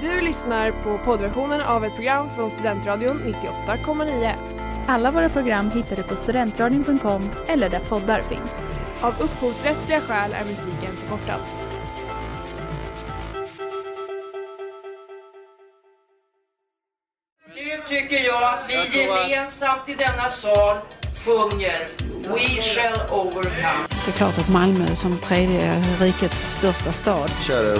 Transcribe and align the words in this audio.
Du 0.00 0.20
lyssnar 0.20 0.70
på 0.70 0.98
poddversionen 1.04 1.60
av 1.60 1.84
ett 1.84 1.94
program 1.94 2.28
från 2.36 2.50
Studentradion 2.50 3.22
98,9. 3.22 4.34
Alla 4.88 5.10
våra 5.10 5.28
program 5.28 5.70
hittar 5.70 5.96
du 5.96 6.02
på 6.02 6.16
studentradion.com 6.16 7.30
eller 7.46 7.68
där 7.68 7.80
poddar 7.80 8.22
finns. 8.22 8.66
Av 9.00 9.14
upphovsrättsliga 9.20 10.00
skäl 10.00 10.32
är 10.32 10.44
musiken 10.44 10.92
förkortad. 10.96 11.40
Nu 17.54 17.82
tycker 17.88 18.24
jag 18.24 18.42
att 18.42 18.64
vi 18.68 18.98
gemensamt 18.98 19.88
i 19.88 19.94
denna 19.94 20.30
sal 20.30 20.76
sjunger 21.24 21.88
We 22.28 22.62
shall 22.62 23.20
overcome. 23.20 23.86
Det 24.04 24.10
är 24.10 24.16
klart 24.16 24.38
att 24.38 24.48
Malmö 24.48 24.86
som 24.86 25.18
tredje 25.18 25.82
rikets 26.00 26.52
största 26.52 26.92
stad. 26.92 27.30
Kära 27.46 27.78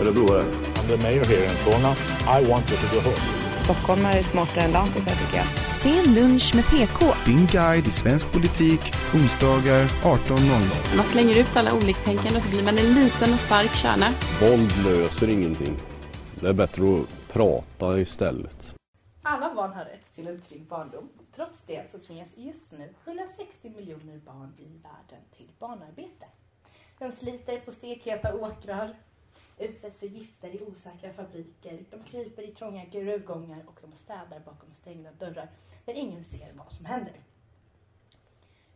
örebroare. 0.00 0.73
The 0.88 0.96
mayor 0.96 1.24
here 1.24 1.44
in 1.44 1.56
Solna. 1.56 1.92
I 2.38 2.48
want 2.50 2.70
you 2.70 2.78
to 2.78 2.86
go 2.94 3.00
home. 3.00 3.44
Stockholmare 3.56 4.14
är 4.18 4.22
smartare 4.22 4.64
än 4.64 4.72
lantisar 4.72 5.10
tycker 5.10 5.36
jag. 5.36 5.46
Sen 5.82 6.14
lunch 6.14 6.54
med 6.54 6.64
PK. 6.64 7.14
Din 7.26 7.46
guide 7.46 7.86
i 7.86 7.90
svensk 7.90 8.32
politik, 8.32 8.80
onsdagar 9.14 9.84
18.00. 9.84 10.96
Man 10.96 11.06
slänger 11.06 11.40
ut 11.40 11.56
alla 11.56 11.74
oliktänkande 11.74 12.36
och 12.36 12.42
så 12.42 12.48
blir 12.50 12.64
man 12.64 12.78
en 12.78 12.94
liten 12.94 13.32
och 13.32 13.40
stark 13.40 13.74
kärna. 13.74 14.06
Våld 14.40 14.72
löser 14.84 15.28
ingenting. 15.28 15.76
Det 16.40 16.48
är 16.48 16.52
bättre 16.52 16.82
att 17.00 17.32
prata 17.32 17.98
istället. 17.98 18.74
Alla 19.22 19.54
barn 19.54 19.72
har 19.72 19.84
rätt 19.84 20.14
till 20.14 20.28
en 20.28 20.40
trygg 20.40 20.66
barndom. 20.68 21.08
Trots 21.36 21.64
det 21.66 21.90
så 21.90 21.98
tvingas 21.98 22.36
just 22.36 22.72
nu 22.72 22.94
160 23.04 23.70
miljoner 23.76 24.18
barn 24.18 24.52
i 24.58 24.64
världen 24.64 25.24
till 25.36 25.50
barnarbete. 25.58 26.26
De 26.98 27.12
sliter 27.12 27.60
på 27.60 27.72
stekheta 27.72 28.34
åkrar, 28.34 28.96
utsätts 29.58 29.98
för 29.98 30.06
gifter 30.06 30.48
i 30.48 30.62
osäkra 30.62 31.12
fabriker, 31.12 31.84
de 31.90 32.02
kryper 32.04 32.42
i 32.42 32.54
trånga 32.54 32.84
gruvgångar 32.84 33.62
och 33.66 33.78
de 33.80 33.96
städar 33.96 34.40
bakom 34.44 34.72
stängda 34.72 35.12
dörrar 35.12 35.48
där 35.84 35.94
ingen 35.94 36.24
ser 36.24 36.52
vad 36.52 36.72
som 36.72 36.86
händer. 36.86 37.14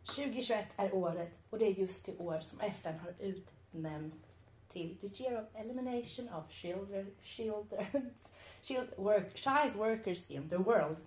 2021 0.05 0.67
är 0.75 0.93
året 0.93 1.31
och 1.49 1.59
det 1.59 1.65
är 1.65 1.71
just 1.71 2.05
det 2.05 2.17
år 2.17 2.39
som 2.41 2.59
FN 2.59 2.99
har 2.99 3.13
utnämnt 3.19 4.37
till 4.69 4.97
the 4.97 5.23
year 5.23 5.41
of 5.41 5.47
elimination 5.55 6.29
of 6.29 6.51
children, 6.51 7.11
children's, 7.23 8.31
child, 8.61 8.89
work, 8.97 9.37
child 9.37 9.75
workers 9.75 10.29
in 10.29 10.49
the 10.49 10.57
world. 10.57 10.97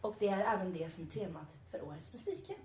Och 0.00 0.16
det 0.18 0.28
är 0.28 0.54
även 0.54 0.72
det 0.72 0.90
som 0.90 1.04
är 1.04 1.08
temat 1.08 1.56
för 1.70 1.84
årets 1.84 2.12
musikhjälp. 2.12 2.60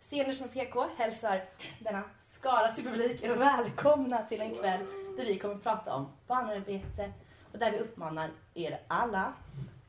Scener 0.00 0.32
som 0.32 0.44
är 0.44 0.48
PK 0.48 0.86
hälsar 0.96 1.44
denna 1.78 2.02
skara 2.18 2.74
till 2.74 2.84
publiken 2.84 3.38
välkomna 3.38 4.22
till 4.22 4.40
en 4.40 4.54
kväll 4.54 5.01
där 5.16 5.26
vi 5.26 5.38
kommer 5.38 5.54
att 5.54 5.62
prata 5.62 5.94
om 5.94 6.06
barnarbete 6.26 7.12
och 7.52 7.58
där 7.58 7.72
vi 7.72 7.78
uppmanar 7.78 8.30
er 8.54 8.80
alla 8.88 9.32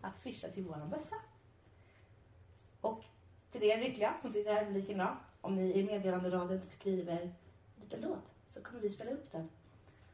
att 0.01 0.19
swisha 0.19 0.47
till 0.47 0.63
våran 0.63 0.89
bössa. 0.89 1.15
Och 2.81 3.03
till 3.51 3.63
er 3.63 3.77
lyckliga 3.77 4.13
som 4.21 4.33
sitter 4.33 4.53
här 4.53 4.61
i 4.61 4.65
publiken 4.65 4.95
idag, 4.95 5.17
om 5.41 5.55
ni 5.55 5.73
i 5.73 5.83
meddelanderaden 5.83 6.63
skriver 6.63 7.33
lite 7.81 7.97
låt 7.97 8.33
så 8.47 8.61
kommer 8.61 8.81
vi 8.81 8.89
spela 8.89 9.11
upp 9.11 9.31
den. 9.31 9.49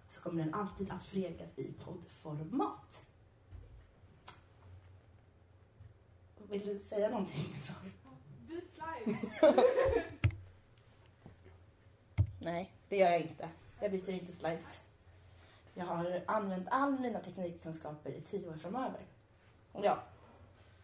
Så 0.07 0.21
kommer 0.21 0.43
den 0.43 0.53
alltid 0.53 0.91
att 0.91 1.03
fregas 1.03 1.59
i 1.59 1.73
poddformat. 1.73 3.05
Vill 6.49 6.65
du 6.65 6.79
säga 6.79 7.09
någonting? 7.09 7.55
Nej, 12.39 12.71
det 12.89 12.97
gör 12.97 13.11
jag 13.11 13.21
inte. 13.21 13.49
Jag 13.79 13.91
byter 13.91 14.09
inte 14.09 14.33
slides. 14.33 14.81
Jag 15.79 15.85
har 15.85 16.21
använt 16.25 16.67
all 16.71 16.99
mina 16.99 17.19
teknikkunskaper 17.19 18.09
i 18.09 18.21
tio 18.21 18.49
år 18.49 18.53
framöver. 18.53 18.99
Ja. 19.73 20.03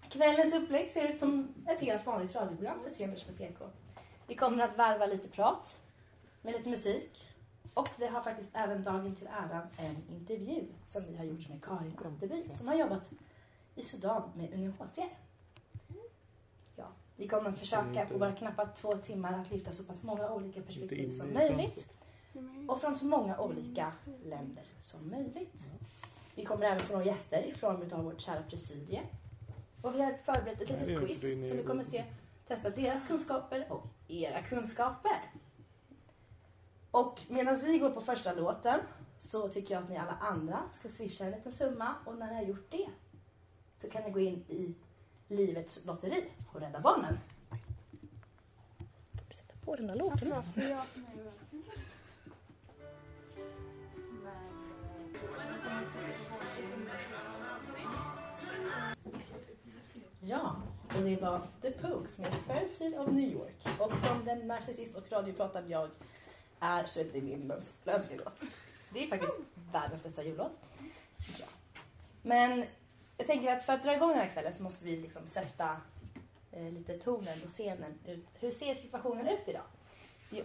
Kvällens 0.09 0.53
upplägg 0.53 0.91
ser 0.91 1.07
ut 1.07 1.19
som 1.19 1.55
ett 1.67 1.79
helt 1.79 2.05
vanligt 2.05 2.35
radioprogram 2.35 2.79
för 2.83 2.89
Sceners 2.89 3.27
med 3.27 3.37
PK. 3.37 3.65
Vi 4.27 4.35
kommer 4.35 4.63
att 4.63 4.77
varva 4.77 5.05
lite 5.05 5.29
prat 5.29 5.77
med 6.41 6.53
lite 6.53 6.69
musik. 6.69 7.31
Och 7.73 7.89
vi 7.97 8.07
har 8.07 8.21
faktiskt 8.21 8.55
även 8.55 8.83
dagen 8.83 9.15
till 9.15 9.27
äran 9.27 9.67
en 9.77 9.95
intervju 10.09 10.65
som 10.85 11.05
vi 11.05 11.17
har 11.17 11.25
gjort 11.25 11.49
med 11.49 11.63
Karin 11.63 11.97
Anteby 12.05 12.43
som 12.53 12.67
har 12.67 12.75
jobbat 12.75 13.11
i 13.75 13.83
Sudan 13.83 14.31
med 14.35 14.53
UNHCR. 14.53 15.17
Ja, 16.75 16.87
vi 17.15 17.27
kommer 17.27 17.49
att 17.49 17.59
försöka 17.59 18.05
på 18.05 18.17
våra 18.17 18.35
knappa 18.35 18.65
två 18.65 18.97
timmar 18.97 19.41
att 19.41 19.51
lyfta 19.51 19.71
så 19.71 19.83
pass 19.83 20.03
många 20.03 20.29
olika 20.29 20.61
perspektiv 20.61 21.11
som 21.11 21.33
möjligt 21.33 21.91
och 22.67 22.81
från 22.81 22.95
så 22.95 23.05
många 23.05 23.39
olika 23.39 23.91
länder 24.23 24.63
som 24.79 25.09
möjligt. 25.09 25.65
Vi 26.35 26.45
kommer 26.45 26.65
även 26.65 26.79
få 26.79 26.93
några 26.93 27.05
gäster 27.05 27.43
i 27.43 27.53
form 27.53 27.89
av 27.91 28.03
vårt 28.03 28.21
kära 28.21 28.43
presidie. 28.43 29.01
Och 29.81 29.95
vi 29.95 30.01
har 30.01 30.13
förberett 30.13 30.61
ett 30.61 30.69
litet 30.69 30.99
quiz 30.99 31.21
som 31.21 31.57
vi 31.57 31.63
kommer 31.63 31.81
att 31.81 31.89
se 31.89 32.03
testa 32.47 32.69
deras 32.69 33.07
kunskaper 33.07 33.65
och 33.69 33.87
era 34.07 34.41
kunskaper. 34.41 35.31
Och 36.91 37.21
medan 37.27 37.59
vi 37.63 37.77
går 37.77 37.89
på 37.89 38.01
första 38.01 38.33
låten 38.33 38.79
så 39.19 39.49
tycker 39.49 39.73
jag 39.73 39.83
att 39.83 39.89
ni 39.89 39.97
alla 39.97 40.17
andra 40.21 40.59
ska 40.73 40.89
swisha 40.89 41.25
en 41.25 41.31
liten 41.31 41.53
summa 41.53 41.95
och 42.05 42.17
när 42.17 42.27
ni 42.27 42.35
har 42.35 42.43
gjort 42.43 42.71
det 42.71 42.89
så 43.81 43.89
kan 43.89 44.03
ni 44.03 44.11
gå 44.11 44.19
in 44.19 44.43
i 44.47 44.75
Livets 45.27 45.85
lotteri 45.85 46.23
och 46.53 46.61
Rädda 46.61 46.79
Barnen. 46.79 47.17
Sätta 49.31 49.53
på 49.65 49.75
den 49.75 49.87
där 49.87 49.95
låten. 49.95 50.33
Ja, 60.27 60.55
och 60.95 61.01
det 61.01 61.15
var 61.15 61.47
The 61.61 61.71
Pogues 61.71 62.17
med 62.17 62.33
First 62.47 62.77
Seed 62.77 62.99
of 62.99 63.11
New 63.11 63.33
York. 63.33 63.67
Och 63.79 63.99
som 63.99 64.25
den 64.25 64.47
narcissist 64.47 64.95
och 64.95 65.11
radiopratad 65.11 65.69
jag 65.69 65.89
är 66.59 66.85
så 66.85 66.99
är 66.99 67.03
det 67.13 67.21
min 67.21 67.51
önskelåt. 67.85 68.43
Det 68.93 69.03
är 69.03 69.07
faktiskt 69.07 69.35
världens 69.71 70.03
bästa 70.03 70.23
jullåt. 70.23 70.59
Ja. 71.39 71.45
Men 72.21 72.65
jag 73.17 73.27
tänker 73.27 73.55
att 73.55 73.63
för 73.63 73.73
att 73.73 73.83
dra 73.83 73.95
igång 73.95 74.09
den 74.09 74.19
här 74.19 74.29
kvällen 74.29 74.53
så 74.53 74.63
måste 74.63 74.85
vi 74.85 74.97
liksom 74.97 75.27
sätta 75.27 75.77
eh, 76.51 76.71
lite 76.71 76.97
tonen 76.97 77.43
och 77.43 77.49
scenen 77.49 77.99
ut. 78.05 78.27
Hur 78.39 78.51
ser 78.51 78.75
situationen 78.75 79.27
ut 79.27 79.47
idag? 79.47 79.65
Jo, 80.29 80.43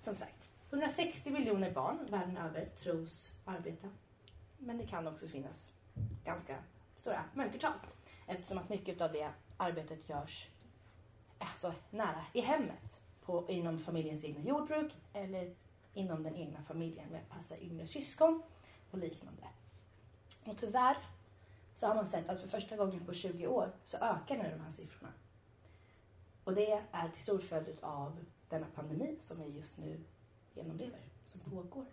som 0.00 0.16
sagt, 0.16 0.48
160 0.70 1.30
miljoner 1.30 1.70
barn 1.70 1.98
världen 2.10 2.36
över 2.36 2.68
tros 2.76 3.32
arbeta. 3.44 3.88
Men 4.58 4.78
det 4.78 4.86
kan 4.86 5.06
också 5.06 5.28
finnas 5.28 5.70
ganska 6.24 6.58
stora 6.96 7.24
mörkertal 7.34 7.72
eftersom 8.26 8.58
att 8.58 8.68
mycket 8.68 9.00
av 9.00 9.12
det 9.12 9.30
arbetet 9.56 10.08
görs 10.08 10.48
alltså, 11.38 11.74
nära 11.90 12.24
i 12.32 12.40
hemmet 12.40 13.00
på, 13.24 13.44
inom 13.48 13.78
familjens 13.78 14.24
egna 14.24 14.40
jordbruk 14.40 14.96
eller 15.12 15.54
inom 15.94 16.22
den 16.22 16.36
egna 16.36 16.62
familjen 16.62 17.08
med 17.08 17.20
att 17.20 17.28
passa 17.28 17.58
yngre 17.58 17.86
syskon 17.86 18.42
och 18.90 18.98
liknande. 18.98 19.42
Och 20.44 20.58
tyvärr 20.58 20.96
så 21.74 21.86
har 21.86 21.94
man 21.94 22.06
sett 22.06 22.28
att 22.28 22.40
för 22.40 22.48
första 22.48 22.76
gången 22.76 23.06
på 23.06 23.14
20 23.14 23.46
år 23.46 23.72
så 23.84 23.96
ökar 23.96 24.36
nu 24.36 24.50
de 24.50 24.60
här 24.60 24.70
siffrorna. 24.70 25.12
Och 26.44 26.54
det 26.54 26.82
är 26.92 27.08
till 27.08 27.22
stor 27.22 27.38
följd 27.38 27.78
av 27.80 28.24
denna 28.48 28.66
pandemi 28.74 29.16
som 29.20 29.42
vi 29.42 29.48
just 29.48 29.78
nu 29.78 30.00
genomlever, 30.54 31.00
som 31.24 31.40
pågår. 31.40 31.86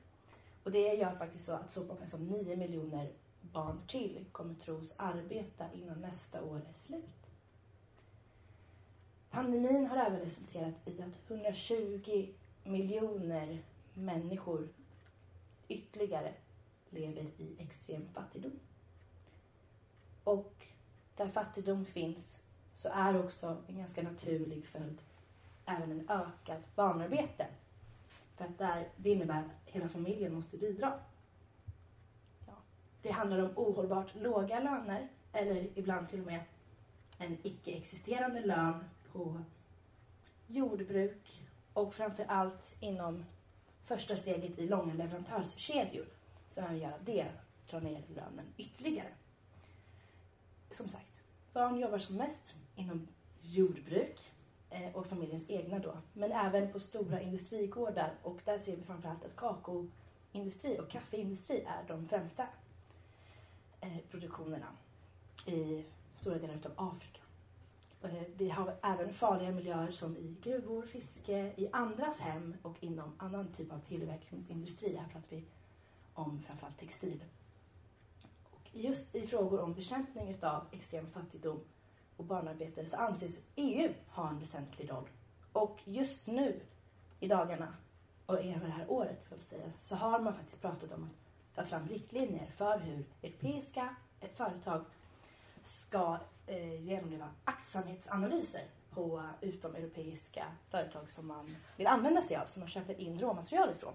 Och 0.64 0.72
det 0.72 0.94
gör 0.94 1.16
faktiskt 1.16 1.46
så 1.46 1.54
att 1.54 1.72
så 1.72 1.84
många 1.84 2.08
som 2.08 2.28
9 2.28 2.56
miljoner 2.56 3.12
barn 3.42 3.82
till 3.88 4.26
kommer 4.32 4.54
tros 4.56 4.94
arbeta 4.98 5.66
innan 5.74 6.02
nästa 6.02 6.44
år 6.44 6.62
är 6.70 6.74
slut. 6.74 7.30
Pandemin 9.30 9.86
har 9.86 9.98
även 9.98 10.20
resulterat 10.20 10.88
i 10.88 11.02
att 11.02 11.32
120 11.32 12.34
miljoner 12.64 13.64
människor 13.94 14.70
ytterligare 15.68 16.34
lever 16.90 17.24
i 17.38 17.56
extrem 17.60 18.08
fattigdom. 18.14 18.60
Och 20.24 20.66
där 21.16 21.28
fattigdom 21.28 21.86
finns 21.86 22.44
så 22.76 22.90
är 22.90 23.26
också 23.26 23.58
en 23.68 23.78
ganska 23.78 24.04
naturlig 24.04 24.66
följd 24.66 25.02
även 25.66 25.92
en 25.92 26.10
ökat 26.10 26.76
barnarbete. 26.76 27.48
För 28.44 28.50
att 28.50 28.58
där, 28.58 28.88
det 28.98 29.10
innebär 29.10 29.40
att 29.40 29.74
hela 29.74 29.90
familjen 29.90 30.34
måste 30.34 30.58
bidra. 30.58 31.00
Ja. 32.48 32.54
Det 33.02 33.12
handlar 33.12 33.40
om 33.40 33.52
ohållbart 33.56 34.16
låga 34.16 34.60
löner 34.60 35.08
eller 35.34 35.68
ibland 35.76 36.10
till 36.10 36.20
och 36.20 36.26
med 36.26 36.44
en 37.18 37.38
icke-existerande 37.44 38.46
lön 38.46 38.84
på 39.12 39.42
jordbruk 40.48 41.42
och 41.74 41.94
framför 41.94 42.26
allt 42.26 42.76
inom 42.80 43.26
första 43.86 44.16
steget 44.16 44.60
i 44.60 44.68
långa 44.68 44.94
leverantörskedjor 44.94 46.06
som 46.50 46.64
även 46.64 46.80
gör 46.80 46.92
att 46.92 47.06
det 47.06 47.28
drar 47.70 47.82
ner 47.82 48.04
lönen 48.16 48.46
ytterligare. 48.58 49.14
Som 50.72 50.90
sagt, 50.90 51.24
barn 51.54 51.80
jobbar 51.80 51.98
som 51.98 52.16
mest 52.16 52.56
inom 52.76 53.08
jordbruk 53.42 54.32
Eh, 54.74 54.96
och 54.96 55.08
familjens 55.08 55.50
egna 55.50 55.80
då, 55.80 55.98
men 56.14 56.32
även 56.32 56.72
på 56.72 56.80
stora 56.80 57.22
industrigårdar 57.22 58.14
och 58.24 58.40
där 58.46 58.58
ser 58.58 58.76
vi 58.76 58.84
framförallt 58.84 59.26
att 59.26 59.36
kakaoindustri 59.36 60.80
och 60.80 60.90
kaffeindustri 60.90 61.62
är 61.68 61.88
de 61.88 62.08
främsta. 62.08 62.48
Eh, 63.82 63.98
produktionerna 64.12 64.68
i 65.46 65.84
stora 66.16 66.38
delar 66.38 66.56
av 66.56 66.92
Afrika. 66.94 67.20
Eh, 68.04 68.24
vi 68.38 68.50
har 68.50 68.76
även 68.84 69.14
farliga 69.14 69.52
miljöer 69.52 69.92
som 69.92 70.18
i 70.18 70.36
gruvor, 70.42 70.82
fiske, 70.82 71.54
i 71.56 71.70
andras 71.72 72.20
hem 72.20 72.58
och 72.62 72.84
inom 72.84 73.14
annan 73.18 73.48
typ 73.48 73.72
av 73.74 73.80
tillverkningsindustri. 73.80 74.96
Här 74.96 75.08
pratar 75.08 75.30
vi 75.30 75.44
om 76.14 76.44
framförallt 76.48 76.80
textil. 76.80 77.24
Och 78.52 78.70
just 78.72 79.16
i 79.16 79.28
frågor 79.28 79.60
om 79.60 79.74
bekämpning 79.74 80.38
av 80.42 80.66
extrem 80.72 81.12
fattigdom 81.12 81.60
och 82.18 82.26
barnarbete 82.26 82.86
så 82.86 82.98
anses 82.98 83.40
EU 83.56 83.94
ha 84.10 84.30
en 84.30 84.40
väsentlig 84.40 84.92
roll. 84.92 85.10
Och 85.54 85.82
just 85.86 86.28
nu, 86.28 86.60
i 87.20 87.28
dagarna, 87.28 87.74
och 88.26 88.40
även 88.40 88.60
det 88.60 88.76
här 88.76 88.92
året 88.92 89.26
ska 89.26 89.36
vi 89.36 89.44
säga, 89.44 89.72
så 89.72 89.96
har 89.96 90.20
man 90.20 90.34
faktiskt 90.34 90.62
pratat 90.62 90.92
om 90.92 91.04
att 91.04 91.56
ta 91.56 91.64
fram 91.64 91.88
riktlinjer 91.88 92.52
för 92.58 92.80
hur 92.80 93.06
europeiska 93.22 93.96
eh, 94.20 94.30
företag 94.36 94.86
ska 95.64 96.18
eh, 96.48 96.86
genomleva 96.86 97.30
aktsamhetsanalyser 97.44 98.64
på 98.92 99.24
utomeuropeiska 99.42 100.46
företag 100.70 101.10
som 101.10 101.28
man 101.28 101.56
vill 101.78 101.88
använda 101.88 102.22
sig 102.22 102.38
av, 102.38 102.46
som 102.46 102.60
man 102.60 102.70
köper 102.70 103.00
in 103.00 103.20
råmaterial 103.20 103.70
ifrån. 103.70 103.94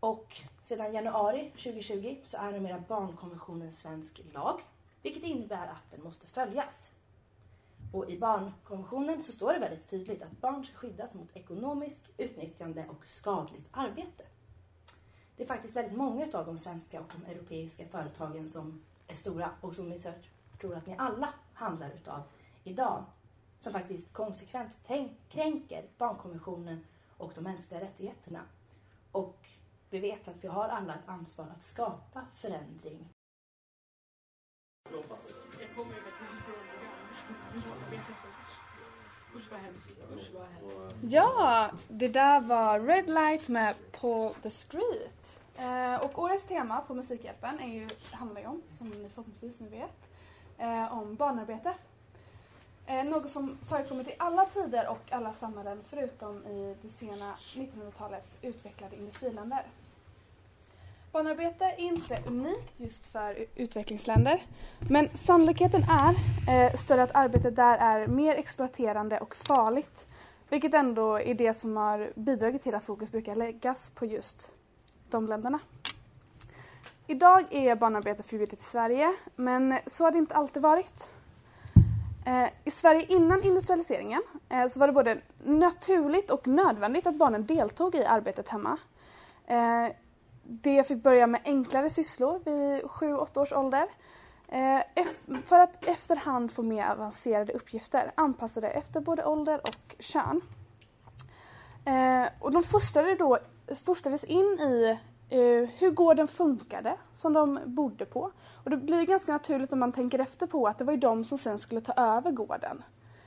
Och 0.00 0.36
sedan 0.62 0.92
januari 0.92 1.50
2020 1.50 2.16
så 2.24 2.36
är 2.36 2.52
numera 2.52 2.82
barnkonventionen 2.88 3.72
svensk 3.72 4.20
lag, 4.32 4.60
vilket 5.04 5.24
innebär 5.24 5.66
att 5.66 5.90
den 5.90 6.02
måste 6.02 6.26
följas. 6.26 6.92
Och 7.92 8.10
i 8.10 8.18
barnkonventionen 8.18 9.22
så 9.22 9.32
står 9.32 9.52
det 9.52 9.58
väldigt 9.58 9.88
tydligt 9.90 10.22
att 10.22 10.40
barn 10.40 10.64
ska 10.64 10.76
skyddas 10.76 11.14
mot 11.14 11.36
ekonomiskt 11.36 12.10
utnyttjande 12.16 12.86
och 12.88 13.06
skadligt 13.06 13.68
arbete. 13.70 14.24
Det 15.36 15.42
är 15.42 15.46
faktiskt 15.46 15.76
väldigt 15.76 15.96
många 15.96 16.28
av 16.32 16.46
de 16.46 16.58
svenska 16.58 17.00
och 17.00 17.12
de 17.12 17.32
europeiska 17.32 17.86
företagen 17.86 18.48
som 18.48 18.82
är 19.06 19.14
stora 19.14 19.50
och 19.60 19.74
som 19.74 19.92
jag 19.92 20.14
tror 20.60 20.76
att 20.76 20.86
ni 20.86 20.94
alla 20.98 21.28
handlar 21.54 21.90
utav 21.90 22.22
idag 22.64 23.04
som 23.60 23.72
faktiskt 23.72 24.12
konsekvent 24.12 24.80
kränker 25.28 25.84
barnkonventionen 25.98 26.84
och 27.16 27.32
de 27.34 27.40
mänskliga 27.40 27.80
rättigheterna. 27.80 28.40
Och 29.12 29.38
vi 29.90 29.98
vet 29.98 30.28
att 30.28 30.44
vi 30.44 30.48
har 30.48 30.68
alla 30.68 30.94
ett 30.94 31.08
ansvar 31.08 31.46
att 31.56 31.64
skapa 31.64 32.26
förändring. 32.34 33.13
Ja, 41.08 41.70
det 41.88 42.08
där 42.08 42.40
var 42.40 42.80
Red 42.80 43.10
Light 43.10 43.48
med 43.48 43.74
Paul 44.00 44.34
the 44.42 44.50
Street. 44.50 45.40
Eh, 45.56 45.94
och 45.94 46.18
årets 46.18 46.44
tema 46.44 46.80
på 46.80 46.94
Musikhjälpen 46.94 47.60
är 47.60 47.68
ju, 47.68 47.88
handlar 48.10 48.40
ju 48.40 48.46
om, 48.46 48.62
som 48.78 48.90
ni 48.90 49.08
förhoppningsvis 49.08 49.60
nu 49.60 49.68
vet, 49.68 50.10
eh, 50.58 50.98
om 50.98 51.14
barnarbete. 51.14 51.74
Eh, 52.86 53.04
något 53.04 53.30
som 53.30 53.58
förekommit 53.68 54.08
i 54.08 54.14
alla 54.18 54.46
tider 54.46 54.88
och 54.88 55.12
alla 55.12 55.32
samhällen 55.32 55.82
förutom 55.88 56.46
i 56.46 56.76
det 56.82 56.88
sena 56.88 57.36
1900-talets 57.54 58.38
utvecklade 58.42 58.96
industriländer. 58.96 59.66
Barnarbete 61.14 61.64
är 61.64 61.80
inte 61.80 62.18
unikt 62.26 62.72
just 62.76 63.06
för 63.06 63.46
utvecklingsländer 63.54 64.42
men 64.90 65.08
sannolikheten 65.14 65.82
är 65.90 66.14
eh, 66.66 66.74
större 66.74 67.02
att 67.02 67.14
arbetet 67.14 67.56
där 67.56 67.78
är 67.78 68.06
mer 68.06 68.36
exploaterande 68.36 69.18
och 69.18 69.36
farligt 69.36 70.06
vilket 70.48 70.74
ändå 70.74 71.20
är 71.20 71.34
det 71.34 71.54
som 71.54 71.76
har 71.76 72.12
bidragit 72.14 72.62
till 72.62 72.74
att 72.74 72.84
fokus 72.84 73.10
brukar 73.10 73.36
läggas 73.36 73.90
på 73.94 74.06
just 74.06 74.50
de 75.10 75.26
länderna. 75.26 75.58
Idag 77.06 77.44
är 77.50 77.76
barnarbete 77.76 78.22
förbjudet 78.22 78.60
i 78.60 78.64
Sverige 78.64 79.14
men 79.36 79.78
så 79.86 80.04
har 80.04 80.10
det 80.10 80.18
inte 80.18 80.34
alltid 80.34 80.62
varit. 80.62 81.08
Eh, 82.26 82.48
I 82.64 82.70
Sverige 82.70 83.06
innan 83.08 83.42
industrialiseringen 83.42 84.22
eh, 84.48 84.68
så 84.68 84.80
var 84.80 84.86
det 84.86 84.92
både 84.92 85.18
naturligt 85.44 86.30
och 86.30 86.46
nödvändigt 86.46 87.06
att 87.06 87.16
barnen 87.16 87.46
deltog 87.46 87.94
i 87.94 88.04
arbetet 88.04 88.48
hemma. 88.48 88.78
Eh, 89.46 89.88
Eh, 90.44 90.50
det 90.50 90.88
fick 90.88 91.02
börja 91.02 91.26
med 91.26 91.40
enklare 91.44 91.90
sysslor 91.90 92.40
vid 92.44 92.82
7-8 92.82 93.40
års 93.40 93.52
ålder 93.52 93.86
eh, 94.48 94.80
för 95.44 95.58
att 95.58 95.84
efterhand 95.84 96.52
få 96.52 96.62
mer 96.62 96.90
avancerade 96.90 97.52
uppgifter 97.52 98.12
anpassade 98.14 98.68
efter 98.68 99.00
både 99.00 99.24
ålder 99.24 99.60
och 99.60 99.96
kön. 99.98 100.40
Eh, 101.84 102.28
och 102.38 102.52
de 102.52 102.62
fostrade 102.62 103.14
då, 103.14 103.38
fostrades 103.84 104.24
in 104.24 104.58
i 104.60 104.98
eh, 105.30 105.70
hur 105.78 105.90
gården 105.90 106.28
funkade 106.28 106.96
som 107.14 107.32
de 107.32 107.60
bodde 107.64 108.04
på. 108.04 108.30
Och 108.64 108.70
det 108.70 108.76
blir 108.76 109.02
ganska 109.02 109.32
naturligt 109.32 109.72
om 109.72 109.78
man 109.78 109.92
tänker 109.92 110.18
efter 110.18 110.46
på 110.46 110.66
att 110.66 110.78
det 110.78 110.84
var 110.84 110.92
ju 110.92 110.98
de 110.98 111.24
som 111.24 111.38
sen 111.38 111.58
skulle 111.58 111.80
ta 111.80 111.92
över 111.92 112.30
gården. 112.30 112.82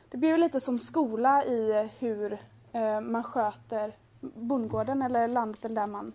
Det 0.10 0.18
blir 0.18 0.30
ju 0.30 0.38
lite 0.38 0.60
som 0.60 0.80
skola 0.80 1.46
i 1.46 1.90
hur 2.00 2.38
man 3.02 3.24
sköter 3.24 3.96
bondgården 4.22 5.02
eller 5.02 5.28
landet 5.28 5.76
där 5.76 5.88
man 5.88 6.14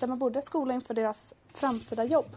där 0.00 0.06
man 0.06 0.18
bodde 0.18 0.42
skola 0.42 0.74
inför 0.74 0.94
deras 0.94 1.34
framtida 1.54 2.04
jobb. 2.04 2.36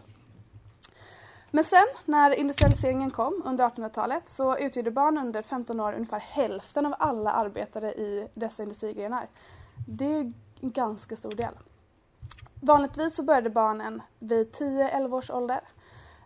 Men 1.54 1.64
sen 1.64 1.86
när 2.04 2.34
industrialiseringen 2.34 3.10
kom 3.10 3.42
under 3.44 3.68
1800-talet 3.68 4.28
så 4.28 4.58
utgjorde 4.58 4.90
barn 4.90 5.18
under 5.18 5.42
15 5.42 5.80
år 5.80 5.92
ungefär 5.92 6.20
hälften 6.20 6.86
av 6.86 6.94
alla 6.98 7.32
arbetare 7.32 7.92
i 7.92 8.28
dessa 8.34 8.62
industrigrenar. 8.62 9.26
Det 9.88 10.04
är 10.04 10.20
en 10.60 10.70
ganska 10.70 11.16
stor 11.16 11.30
del. 11.30 11.54
Vanligtvis 12.54 13.14
så 13.14 13.22
började 13.22 13.50
barnen 13.50 14.02
vid 14.18 14.50
10-11 14.50 15.14
års 15.14 15.30
ålder 15.30 15.60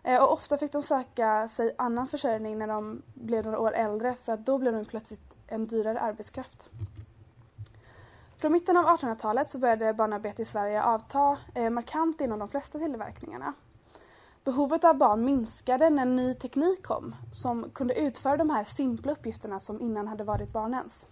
eh, 0.03 0.23
och 0.23 0.33
ofta 0.33 0.57
fick 0.57 0.71
de 0.71 0.81
söka 0.81 1.49
sig 1.49 1.75
annan 1.77 2.07
försörjning 2.07 2.57
när 2.57 2.67
de 2.67 3.01
blev 3.13 3.45
några 3.45 3.59
år 3.59 3.71
äldre 3.71 4.13
för 4.13 4.33
att 4.33 4.45
då 4.45 4.57
blev 4.57 4.73
de 4.73 4.85
plötsligt 4.85 5.33
en 5.47 5.67
dyrare 5.67 5.99
arbetskraft. 5.99 6.69
Från 8.37 8.51
mitten 8.51 8.77
av 8.77 8.85
1800-talet 8.85 9.49
så 9.49 9.57
började 9.57 9.93
barnarbete 9.93 10.41
i 10.41 10.45
Sverige 10.45 10.83
avta 10.83 11.37
eh, 11.55 11.69
markant 11.69 12.21
inom 12.21 12.39
de 12.39 12.47
flesta 12.47 12.79
tillverkningarna. 12.79 13.53
Behovet 14.43 14.83
av 14.83 14.97
barn 14.97 15.25
minskade 15.25 15.89
när 15.89 16.05
ny 16.05 16.33
teknik 16.33 16.83
kom 16.83 17.15
som 17.31 17.69
kunde 17.69 17.99
utföra 17.99 18.37
de 18.37 18.49
här 18.49 18.63
simpla 18.63 19.11
uppgifterna 19.11 19.59
som 19.59 19.81
innan 19.81 20.07
hade 20.07 20.23
varit 20.23 20.53
barnens. 20.53 21.05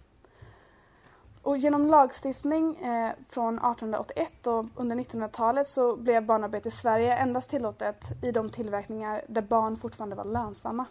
Och 1.42 1.56
genom 1.56 1.86
lagstiftning 1.86 2.76
eh, 2.76 3.10
från 3.28 3.54
1881 3.54 4.46
och 4.46 4.64
under 4.74 4.96
1900-talet 4.96 5.68
så 5.68 5.96
blev 5.96 6.26
barnarbete 6.26 6.68
i 6.68 6.72
Sverige 6.72 7.16
endast 7.16 7.50
tillåtet 7.50 8.04
i 8.22 8.32
de 8.32 8.50
tillverkningar 8.50 9.24
där 9.28 9.42
barn 9.42 9.76
fortfarande 9.76 10.16
var 10.16 10.24
lönsamma. 10.24 10.86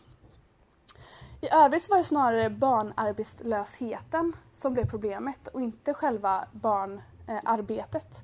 I 1.46 1.50
övrigt 1.52 1.90
var 1.90 1.98
det 1.98 2.04
snarare 2.04 2.50
barnarbetslösheten 2.50 4.34
som 4.54 4.74
blev 4.74 4.90
problemet 4.90 5.48
och 5.48 5.62
inte 5.62 5.94
själva 5.94 6.46
barnarbetet. 6.52 8.22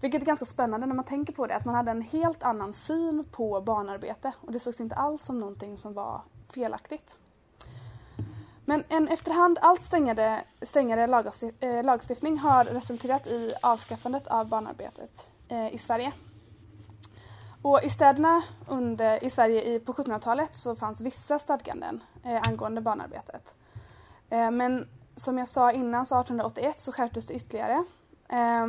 Vilket 0.00 0.22
är 0.22 0.26
ganska 0.26 0.44
spännande 0.44 0.86
när 0.86 0.94
man 0.94 1.04
tänker 1.04 1.32
på 1.32 1.46
det, 1.46 1.56
att 1.56 1.64
man 1.64 1.74
hade 1.74 1.90
en 1.90 2.02
helt 2.02 2.42
annan 2.42 2.72
syn 2.72 3.24
på 3.32 3.60
barnarbete 3.60 4.32
och 4.40 4.52
det 4.52 4.60
sågs 4.60 4.80
inte 4.80 4.94
alls 4.94 5.24
som 5.24 5.38
någonting 5.38 5.78
som 5.78 5.94
var 5.94 6.22
felaktigt. 6.50 7.16
Men 8.64 8.84
en 8.88 9.08
efterhand 9.08 9.58
allt 9.62 9.82
strängare, 9.82 10.44
strängare 10.62 11.22
eh, 11.60 11.84
lagstiftning 11.84 12.38
har 12.38 12.64
resulterat 12.64 13.26
i 13.26 13.54
avskaffandet 13.62 14.26
av 14.26 14.48
barnarbetet 14.48 15.26
eh, 15.48 15.74
i 15.74 15.78
Sverige. 15.78 16.12
Och 17.62 17.84
I 17.84 17.90
städerna 17.90 18.42
under, 18.68 19.24
i 19.24 19.30
Sverige 19.30 19.80
på 19.80 19.92
1700-talet 19.92 20.54
så 20.54 20.74
fanns 20.74 21.00
vissa 21.00 21.38
stadganden 21.38 22.02
eh, 22.24 22.40
angående 22.48 22.80
barnarbetet. 22.80 23.54
Eh, 24.30 24.50
men 24.50 24.88
som 25.16 25.38
jag 25.38 25.48
sa 25.48 25.72
innan, 25.72 26.06
så 26.06 26.20
1881 26.20 26.80
så 26.80 26.92
skärptes 26.92 27.26
det 27.26 27.34
ytterligare. 27.34 27.84
Eh, 28.28 28.66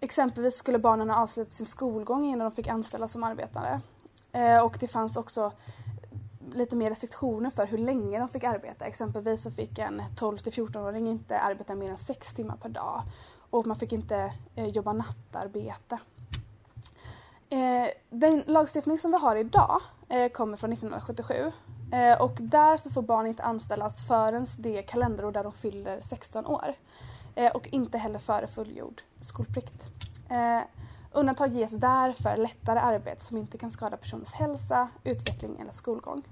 exempelvis 0.00 0.56
skulle 0.56 0.78
barnen 0.78 1.10
ha 1.10 1.22
avslutat 1.22 1.52
sin 1.52 1.66
skolgång 1.66 2.26
innan 2.26 2.50
de 2.50 2.50
fick 2.50 2.68
anställas 2.68 3.12
som 3.12 3.24
arbetare. 3.24 3.80
Eh, 4.32 4.64
och 4.64 4.76
det 4.80 4.88
fanns 4.88 5.16
också 5.16 5.52
lite 6.54 6.76
mer 6.76 6.90
restriktioner 6.90 7.50
för 7.50 7.66
hur 7.66 7.78
länge 7.78 8.18
de 8.18 8.28
fick 8.28 8.44
arbeta. 8.44 8.84
Exempelvis 8.84 9.42
så 9.42 9.50
fick 9.50 9.78
en 9.78 10.02
12 10.16 10.38
14-åring 10.38 11.08
inte 11.08 11.38
arbeta 11.38 11.74
mer 11.74 11.90
än 11.90 11.98
sex 11.98 12.34
timmar 12.34 12.56
per 12.56 12.68
dag. 12.68 13.02
Och 13.50 13.66
man 13.66 13.76
fick 13.76 13.92
inte 13.92 14.32
eh, 14.54 14.66
jobba 14.66 14.92
nattarbete. 14.92 15.98
Eh, 17.52 17.88
den 18.10 18.42
lagstiftning 18.46 18.98
som 18.98 19.10
vi 19.10 19.18
har 19.18 19.36
idag 19.36 19.80
eh, 20.08 20.28
kommer 20.28 20.56
från 20.56 20.72
1977 20.72 21.52
eh, 21.92 22.22
och 22.22 22.38
där 22.40 22.76
så 22.76 22.90
får 22.90 23.02
barn 23.02 23.26
inte 23.26 23.42
anställas 23.42 24.06
förrän 24.06 24.46
det 24.58 24.82
kalenderår 24.82 25.32
där 25.32 25.44
de 25.44 25.52
fyller 25.52 26.00
16 26.00 26.46
år 26.46 26.74
eh, 27.34 27.52
och 27.52 27.68
inte 27.72 27.98
heller 27.98 28.18
före 28.18 28.46
fullgjord 28.46 29.02
skolplikt. 29.20 29.84
Eh, 30.30 30.60
undantag 31.12 31.52
ges 31.52 31.72
där 31.72 32.12
för 32.12 32.36
lättare 32.36 32.78
arbete 32.78 33.24
som 33.24 33.36
inte 33.36 33.58
kan 33.58 33.72
skada 33.72 33.96
personens 33.96 34.32
hälsa, 34.32 34.88
utveckling 35.04 35.60
eller 35.60 35.72
skolgång. 35.72 36.22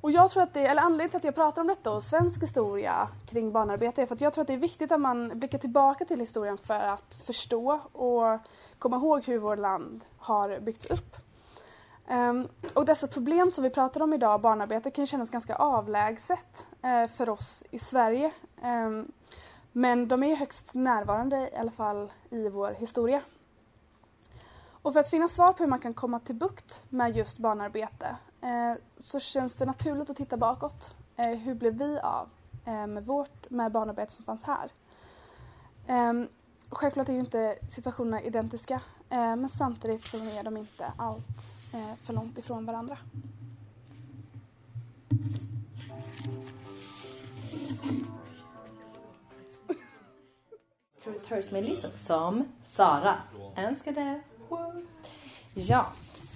Och 0.00 0.10
jag 0.10 0.30
tror 0.30 0.42
att 0.42 0.54
det, 0.54 0.66
eller 0.66 0.82
anledningen 0.82 1.10
till 1.10 1.16
att 1.16 1.24
jag 1.24 1.34
pratar 1.34 1.62
om 1.62 1.68
detta 1.68 1.90
och 1.90 2.02
svensk 2.02 2.42
historia 2.42 3.08
kring 3.26 3.52
barnarbete 3.52 4.02
är 4.02 4.06
för 4.06 4.14
att 4.14 4.20
jag 4.20 4.32
tror 4.32 4.42
att 4.42 4.48
det 4.48 4.54
är 4.54 4.58
viktigt 4.58 4.92
att 4.92 5.00
man 5.00 5.38
blickar 5.38 5.58
tillbaka 5.58 6.04
till 6.04 6.20
historien 6.20 6.58
för 6.58 6.80
att 6.80 7.14
förstå 7.14 7.80
och 7.92 8.38
komma 8.78 8.96
ihåg 8.96 9.24
hur 9.24 9.38
vårt 9.38 9.58
land 9.58 10.04
har 10.18 10.60
byggts 10.60 10.86
upp. 10.86 11.16
Um, 12.10 12.48
och 12.74 12.86
dessa 12.86 13.06
problem 13.06 13.50
som 13.50 13.64
vi 13.64 13.70
pratar 13.70 14.02
om 14.02 14.14
idag, 14.14 14.40
barnarbete, 14.40 14.90
kan 14.90 15.06
kännas 15.06 15.30
ganska 15.30 15.54
avlägset 15.54 16.66
uh, 16.84 17.08
för 17.08 17.28
oss 17.28 17.64
i 17.70 17.78
Sverige. 17.78 18.32
Um, 18.62 19.12
men 19.72 20.08
de 20.08 20.22
är 20.22 20.36
högst 20.36 20.74
närvarande 20.74 21.50
i 21.52 21.56
alla 21.56 21.70
fall 21.70 22.12
i 22.30 22.48
vår 22.48 22.70
historia. 22.70 23.22
Och 24.82 24.92
för 24.92 25.00
att 25.00 25.10
finna 25.10 25.28
svar 25.28 25.52
på 25.52 25.62
hur 25.62 25.70
man 25.70 25.78
kan 25.78 25.94
komma 25.94 26.20
till 26.20 26.34
bukt 26.34 26.82
med 26.88 27.16
just 27.16 27.38
barnarbete 27.38 28.16
eh, 28.40 28.74
så 28.98 29.20
känns 29.20 29.56
det 29.56 29.66
naturligt 29.66 30.10
att 30.10 30.16
titta 30.16 30.36
bakåt. 30.36 30.94
Eh, 31.16 31.28
hur 31.28 31.54
blev 31.54 31.78
vi 31.78 31.98
av 31.98 32.28
med, 32.66 33.06
vårt, 33.06 33.50
med 33.50 33.72
barnarbete 33.72 34.12
som 34.12 34.24
fanns 34.24 34.42
här? 34.42 34.72
Ehm, 35.86 36.28
självklart 36.70 37.08
är 37.08 37.12
ju 37.12 37.20
inte 37.20 37.58
situationerna 37.68 38.22
identiska 38.22 38.80
eh, 39.10 39.36
men 39.36 39.48
samtidigt 39.48 40.04
så 40.04 40.16
är 40.16 40.42
de 40.42 40.56
inte 40.56 40.92
allt 40.96 41.26
eh, 41.72 41.94
för 42.02 42.12
långt 42.12 42.38
ifrån 42.38 42.66
varandra. 42.66 42.98
Truth 51.04 51.32
Hurts 51.32 51.50
med 51.50 51.64
Lizzo 51.64 51.88
som 51.96 52.44
Sara 52.64 53.16
önskade. 53.56 54.20
Ja, 55.54 55.86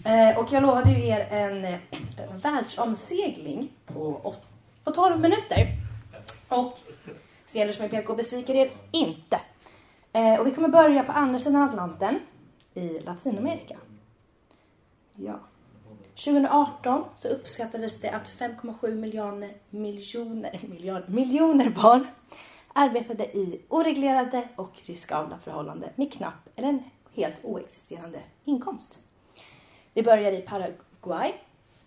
eh, 0.05 0.39
och 0.39 0.53
jag 0.53 0.63
lovade 0.63 0.91
ju 0.91 1.07
er 1.07 1.21
en 1.31 1.65
eh, 1.65 1.79
världsomsegling 2.35 3.71
på, 3.87 4.35
på 4.85 4.91
12 4.91 5.21
minuter. 5.21 5.67
Och 6.49 6.79
scener 7.47 7.73
som 7.73 7.83
jag 7.83 7.91
PK 7.91 8.15
besviker 8.15 8.55
er 8.55 8.71
inte. 8.91 9.41
Eh, 10.13 10.41
och 10.41 10.47
vi 10.47 10.51
kommer 10.51 10.69
börja 10.69 11.03
på 11.03 11.13
andra 11.13 11.39
sidan 11.39 11.63
Atlanten 11.63 12.19
i 12.75 13.01
Latinamerika. 13.01 13.77
Ja. 15.15 15.41
2018 16.15 17.05
så 17.17 17.29
uppskattades 17.29 18.01
det 18.01 18.11
att 18.11 18.29
5,7 18.39 18.95
miljoner, 18.95 19.51
miljoner, 19.71 20.61
miljoner, 20.69 21.05
miljoner 21.09 21.71
barn 21.71 22.07
arbetade 22.73 23.25
i 23.25 23.61
oreglerade 23.69 24.49
och 24.57 24.73
riskabla 24.85 25.39
förhållanden 25.39 25.91
med 25.97 26.13
knapp 26.13 26.49
eller 26.57 26.69
en 26.69 26.83
helt 27.15 27.45
oexisterande 27.45 28.21
inkomst. 28.45 28.99
Vi 29.95 30.03
börjar 30.03 30.33
i 30.33 30.41
Paraguay. 30.41 31.33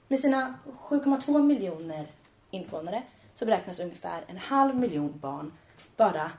Med 0.08 0.20
sina 0.20 0.54
7,2 0.90 1.44
miljoner 1.44 2.08
invånare 2.52 3.04
så 3.34 3.46
beräknas 3.46 3.80
ungefär 3.80 4.24
en 4.28 4.38
halv 4.38 4.76
miljon 4.76 5.20
barn 5.20 5.52
vara 5.98 6.32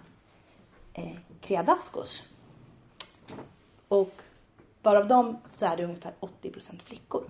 eh, 0.96 1.16
criadascos. 1.40 2.28
Och 3.88 4.12
bara 4.82 4.98
av 4.98 5.08
dem 5.08 5.38
så 5.48 5.66
är 5.66 5.76
det 5.76 5.84
ungefär 5.84 6.12
80 6.20 6.52
flickor. 6.84 7.24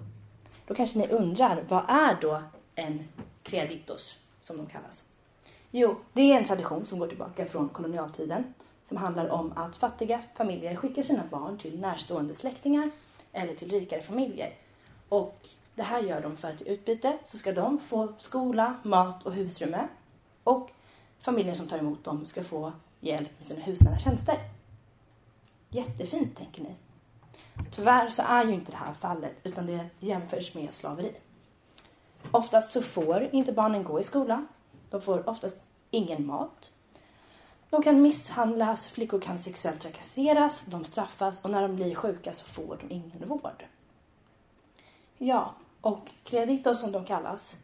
Då 0.67 0.75
kanske 0.75 0.99
ni 0.99 1.09
undrar, 1.09 1.65
vad 1.69 1.85
är 1.89 2.21
då 2.21 2.43
en 2.75 3.09
criaditos 3.43 4.23
som 4.41 4.57
de 4.57 4.67
kallas? 4.67 5.05
Jo, 5.71 5.97
det 6.13 6.33
är 6.33 6.39
en 6.39 6.45
tradition 6.45 6.87
som 6.87 6.99
går 6.99 7.09
tillbaka 7.09 7.47
från 7.47 7.69
kolonialtiden 7.69 8.55
som 8.85 8.97
handlar 8.97 9.29
om 9.29 9.53
att 9.57 9.77
fattiga 9.77 10.23
familjer 10.37 10.77
skickar 10.77 11.03
sina 11.03 11.23
barn 11.31 11.59
till 11.59 11.81
närstående 11.81 12.35
släktingar 12.35 12.91
eller 13.33 13.55
till 13.55 13.71
rikare 13.71 14.03
familjer. 14.03 14.55
Och 15.09 15.49
det 15.75 15.83
här 15.83 16.03
gör 16.03 16.21
de 16.21 16.37
för 16.37 16.49
att 16.49 16.63
i 16.63 16.69
utbyte 16.69 17.19
så 17.27 17.39
ska 17.39 17.53
de 17.53 17.79
få 17.79 18.13
skola, 18.19 18.75
mat 18.83 19.27
och 19.27 19.33
husrum 19.33 19.77
och 20.45 20.71
familjen 21.19 21.57
som 21.57 21.69
tar 21.69 21.79
emot 21.79 22.05
dem 22.05 22.25
ska 22.25 22.45
få 22.45 22.73
hjälp 23.07 23.31
med 23.39 23.47
sina 23.47 23.61
husnära 23.61 23.99
tjänster. 23.99 24.39
Jättefint, 25.71 26.37
tänker 26.37 26.63
ni. 26.63 26.75
Tyvärr 27.71 28.11
så 28.11 28.23
är 28.23 28.45
ju 28.45 28.53
inte 28.53 28.71
det 28.73 28.77
här 28.77 28.95
fallet 28.95 29.35
utan 29.43 29.67
det 29.67 29.89
jämförs 30.01 30.55
med 30.55 30.75
slaveri. 30.75 31.13
Oftast 32.31 32.73
så 32.73 32.83
får 32.83 33.29
inte 33.33 33.53
barnen 33.53 33.85
gå 33.85 34.01
i 34.01 34.05
skolan. 34.05 34.49
De 34.91 35.03
får 35.03 35.29
oftast 35.29 35.63
ingen 35.91 36.27
mat. 36.27 36.71
De 37.71 37.83
kan 37.83 38.03
misshandlas, 38.03 38.89
flickor 38.89 39.21
kan 39.21 39.39
sexuellt 39.39 39.81
trakasseras, 39.81 40.65
de 40.65 40.85
straffas 40.85 41.45
och 41.45 41.51
när 41.51 41.63
de 41.63 41.77
blir 41.77 41.95
sjuka 41.95 42.35
så 42.35 42.45
får 42.45 42.79
de 42.81 42.95
ingen 42.95 43.29
vård. 43.29 43.65
Ja, 45.19 45.55
och 45.81 46.11
kreditor 46.25 46.75
som 46.75 46.93
de 46.93 47.05
kallas 47.05 47.57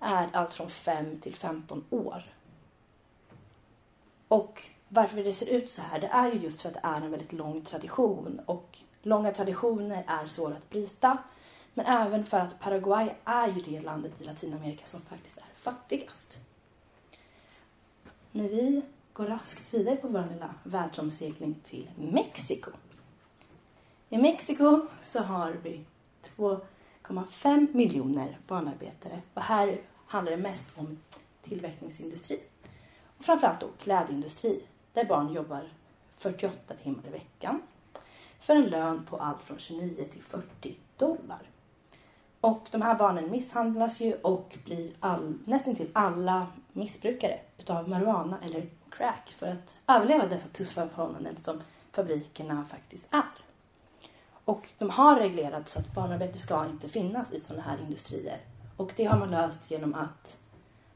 är 0.00 0.28
allt 0.32 0.54
från 0.54 0.70
5 0.70 1.20
till 1.20 1.34
15 1.34 1.84
år. 1.90 2.22
Och 4.28 4.62
varför 4.88 5.24
det 5.24 5.34
ser 5.34 5.48
ut 5.48 5.70
så 5.70 5.82
här, 5.82 6.00
det 6.00 6.06
är 6.06 6.32
ju 6.32 6.38
just 6.38 6.62
för 6.62 6.68
att 6.68 6.74
det 6.74 6.80
är 6.82 7.00
en 7.00 7.10
väldigt 7.10 7.32
lång 7.32 7.60
tradition 7.60 8.40
och 8.46 8.78
långa 9.02 9.32
traditioner 9.32 10.04
är 10.06 10.26
svåra 10.26 10.54
att 10.54 10.70
bryta. 10.70 11.18
Men 11.74 11.86
även 11.86 12.26
för 12.26 12.38
att 12.38 12.60
Paraguay 12.60 13.14
är 13.24 13.48
ju 13.48 13.60
det 13.60 13.80
landet 13.80 14.20
i 14.20 14.24
Latinamerika 14.24 14.86
som 14.86 15.00
faktiskt 15.00 15.36
är 15.36 15.44
fattigast. 15.54 16.38
Men 18.32 18.48
vi 18.48 18.82
går 19.12 19.26
raskt 19.26 19.74
vidare 19.74 19.96
på 19.96 20.08
vår 20.08 20.28
lilla 20.32 20.54
världsomsegling 20.64 21.54
till 21.64 21.88
Mexiko. 21.96 22.70
I 24.08 24.18
Mexiko 24.18 24.86
så 25.02 25.20
har 25.20 25.52
vi 25.62 25.84
2,5 26.36 27.74
miljoner 27.74 28.38
barnarbetare 28.46 29.22
och 29.34 29.42
här 29.42 29.80
handlar 30.06 30.32
det 30.32 30.42
mest 30.42 30.68
om 30.78 30.98
tillverkningsindustri. 31.42 32.40
Och 33.18 33.24
framförallt 33.24 33.60
då 33.60 33.68
klädindustri 33.78 34.62
där 34.98 35.04
barn 35.04 35.32
jobbar 35.32 35.62
48 36.16 36.74
timmar 36.82 37.02
i 37.06 37.10
veckan 37.10 37.62
för 38.40 38.56
en 38.56 38.64
lön 38.64 39.04
på 39.04 39.16
allt 39.16 39.40
från 39.40 39.58
29 39.58 40.04
till 40.04 40.22
40 40.22 40.76
dollar. 40.96 41.40
Och 42.40 42.68
de 42.70 42.82
här 42.82 42.94
barnen 42.94 43.30
misshandlas 43.30 44.00
ju 44.00 44.14
och 44.14 44.58
blir 44.64 44.92
all, 45.00 45.38
nästan 45.44 45.74
till 45.74 45.90
alla 45.92 46.46
missbrukare 46.72 47.40
utav 47.58 47.88
marijuana 47.88 48.38
eller 48.42 48.68
crack 48.90 49.34
för 49.38 49.46
att 49.46 49.76
överleva 49.86 50.26
dessa 50.26 50.48
tuffa 50.48 50.88
förhållanden 50.88 51.36
som 51.36 51.62
fabrikerna 51.92 52.64
faktiskt 52.64 53.08
är. 53.10 53.44
Och 54.44 54.68
de 54.78 54.90
har 54.90 55.16
reglerat 55.16 55.68
så 55.68 55.78
att 55.78 55.94
barnarbete 55.94 56.38
ska 56.38 56.66
inte 56.66 56.88
finnas 56.88 57.32
i 57.32 57.40
sådana 57.40 57.62
här 57.62 57.78
industrier. 57.80 58.40
Och 58.76 58.92
det 58.96 59.04
har 59.04 59.18
man 59.18 59.30
löst 59.30 59.70
genom 59.70 59.94
att 59.94 60.38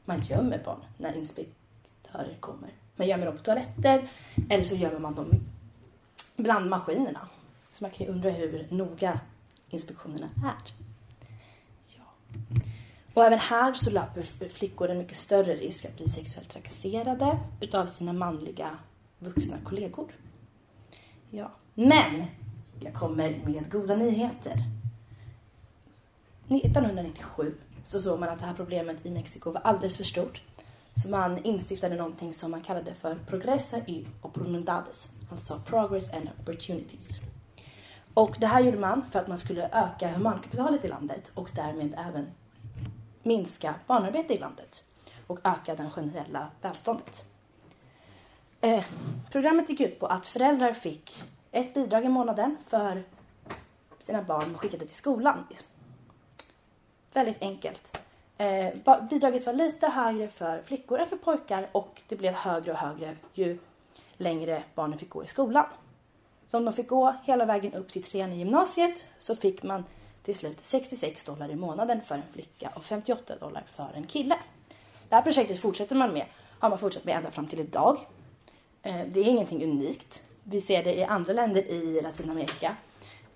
man 0.05 0.21
gömmer 0.21 0.61
barn 0.65 0.85
när 0.97 1.17
inspektörer 1.17 2.37
kommer. 2.39 2.69
Man 2.95 3.07
gömmer 3.07 3.25
dem 3.25 3.37
på 3.37 3.43
toaletter 3.43 4.09
eller 4.49 4.65
så 4.65 4.75
gömmer 4.75 4.99
man 4.99 5.15
dem 5.15 5.31
bland 6.35 6.69
maskinerna. 6.69 7.27
Så 7.71 7.83
man 7.83 7.91
kan 7.91 8.05
ju 8.05 8.11
undra 8.11 8.29
hur 8.29 8.67
noga 8.69 9.19
inspektionerna 9.69 10.29
är. 10.43 10.83
Och 13.13 13.25
även 13.25 13.39
här 13.39 13.73
så 13.73 13.89
löper 13.89 14.49
flickor 14.49 14.89
en 14.89 14.97
mycket 14.97 15.17
större 15.17 15.55
risk 15.55 15.85
att 15.85 15.97
bli 15.97 16.09
sexuellt 16.09 16.49
trakasserade 16.49 17.39
utav 17.61 17.87
sina 17.87 18.13
manliga 18.13 18.77
vuxna 19.19 19.57
kollegor. 19.63 20.11
Ja, 21.29 21.51
men 21.73 22.25
jag 22.79 22.93
kommer 22.93 23.41
med 23.45 23.71
goda 23.71 23.95
nyheter. 23.95 24.63
1997 26.47 27.55
så 27.85 28.01
såg 28.01 28.19
man 28.19 28.29
att 28.29 28.39
det 28.39 28.45
här 28.45 28.53
problemet 28.53 29.05
i 29.05 29.09
Mexiko 29.09 29.51
var 29.51 29.61
alldeles 29.61 29.97
för 29.97 30.03
stort. 30.03 30.41
Så 30.95 31.09
man 31.09 31.45
instiftade 31.45 31.95
någonting 31.95 32.33
som 32.33 32.51
man 32.51 32.61
kallade 32.61 32.93
för 32.93 33.15
Progressa 33.15 33.77
y 33.77 34.05
oportunidades, 34.21 35.09
alltså 35.31 35.61
Progress 35.65 36.13
and 36.13 36.29
Opportunities. 36.41 37.19
Och 38.13 38.35
det 38.39 38.47
här 38.47 38.61
gjorde 38.61 38.77
man 38.77 39.05
för 39.11 39.19
att 39.19 39.27
man 39.27 39.37
skulle 39.37 39.69
öka 39.71 40.11
humankapitalet 40.11 40.85
i 40.85 40.87
landet 40.87 41.31
och 41.33 41.49
därmed 41.55 41.95
även 42.07 42.27
minska 43.23 43.75
barnarbete 43.87 44.33
i 44.33 44.39
landet 44.39 44.83
och 45.27 45.39
öka 45.43 45.75
det 45.75 45.89
generella 45.89 46.47
välståndet. 46.61 47.23
Eh, 48.61 48.83
programmet 49.31 49.69
gick 49.69 49.81
ut 49.81 49.99
på 49.99 50.07
att 50.07 50.27
föräldrar 50.27 50.73
fick 50.73 51.23
ett 51.51 51.73
bidrag 51.73 52.05
i 52.05 52.09
månaden 52.09 52.57
för 52.67 53.03
sina 53.99 54.23
barn 54.23 54.57
skickade 54.57 54.85
till 54.85 54.95
skolan. 54.95 55.45
Väldigt 57.13 57.41
enkelt. 57.41 57.97
Eh, 58.37 58.73
bidraget 59.09 59.45
var 59.45 59.53
lite 59.53 59.87
högre 59.87 60.27
för 60.27 60.61
flickor 60.61 60.99
än 60.99 61.07
för 61.07 61.17
pojkar 61.17 61.67
och 61.71 62.01
det 62.07 62.15
blev 62.15 62.33
högre 62.33 62.71
och 62.71 62.77
högre 62.77 63.15
ju 63.33 63.57
längre 64.17 64.63
barnen 64.75 64.99
fick 64.99 65.09
gå 65.09 65.23
i 65.23 65.27
skolan. 65.27 65.65
Så 66.47 66.57
om 66.57 66.65
de 66.65 66.73
fick 66.73 66.87
gå 66.87 67.15
hela 67.23 67.45
vägen 67.45 67.73
upp 67.73 67.91
till 67.91 68.03
trean 68.03 68.33
i 68.33 68.37
gymnasiet 68.37 69.07
så 69.19 69.35
fick 69.35 69.63
man 69.63 69.83
till 70.23 70.35
slut 70.35 70.57
66 70.61 71.23
dollar 71.23 71.49
i 71.51 71.55
månaden 71.55 72.01
för 72.01 72.15
en 72.15 72.21
flicka 72.33 72.71
och 72.75 72.83
58 72.83 73.35
dollar 73.39 73.63
för 73.75 73.89
en 73.93 74.07
kille. 74.07 74.35
Det 75.09 75.15
här 75.15 75.21
projektet 75.21 75.59
fortsätter 75.59 75.95
man 75.95 76.13
med, 76.13 76.25
har 76.59 76.69
man 76.69 76.79
fortsatt 76.79 77.05
med 77.05 77.15
ända 77.15 77.31
fram 77.31 77.47
till 77.47 77.59
idag. 77.59 77.99
Eh, 78.81 79.01
det 79.07 79.19
är 79.19 79.23
ingenting 79.23 79.63
unikt. 79.63 80.23
Vi 80.43 80.61
ser 80.61 80.83
det 80.83 80.95
i 80.95 81.03
andra 81.03 81.33
länder 81.33 81.61
i 81.61 82.01
Latinamerika. 82.01 82.75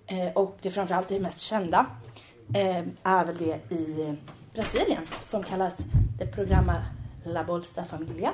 Eh, 0.06 0.32
och 0.32 0.56
det 0.62 0.70
framförallt 0.70 1.08
det 1.08 1.20
mest 1.20 1.40
kända 1.40 1.86
eh, 2.54 2.84
är 3.02 3.24
väl 3.24 3.36
det 3.36 3.74
i 3.74 4.16
Brasilien 4.58 5.02
som 5.22 5.42
kallas 5.42 5.76
det 6.18 6.26
programma 6.26 6.82
La 7.24 7.44
Bolsa 7.44 7.84
Familia. 7.84 8.32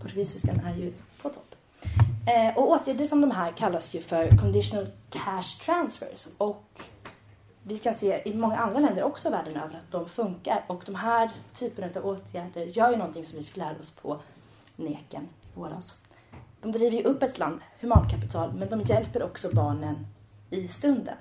Portugisiskan 0.00 0.60
är 0.60 0.76
ju 0.76 0.92
på 1.22 1.28
topp. 1.28 1.54
Eh, 2.26 2.58
och 2.58 2.70
åtgärder 2.70 3.06
som 3.06 3.20
de 3.20 3.30
här 3.30 3.52
kallas 3.52 3.94
ju 3.94 4.00
för 4.00 4.28
conditional 4.28 4.86
cash 5.10 5.64
transfers 5.64 6.28
och 6.38 6.80
vi 7.62 7.78
kan 7.78 7.94
se 7.94 8.22
i 8.28 8.34
många 8.34 8.56
andra 8.56 8.80
länder 8.80 9.02
också 9.02 9.30
världen 9.30 9.56
över 9.56 9.74
att 9.74 9.90
de 9.90 10.08
funkar 10.08 10.64
och 10.66 10.82
de 10.86 10.94
här 10.94 11.30
typerna 11.54 11.88
av 11.96 12.06
åtgärder 12.06 12.64
gör 12.64 12.90
ju 12.90 12.96
någonting 12.96 13.24
som 13.24 13.38
vi 13.38 13.44
fick 13.44 13.56
lära 13.56 13.78
oss 13.80 13.90
på 13.90 14.20
Neken 14.76 15.22
i 15.22 15.58
våras. 15.58 15.96
De 16.60 16.72
driver 16.72 16.96
ju 16.96 17.02
upp 17.02 17.22
ett 17.22 17.38
land, 17.38 17.60
humankapital, 17.80 18.52
men 18.52 18.68
de 18.68 18.80
hjälper 18.80 19.22
också 19.22 19.54
barnen 19.54 20.06
i 20.50 20.68
stunden. 20.68 21.16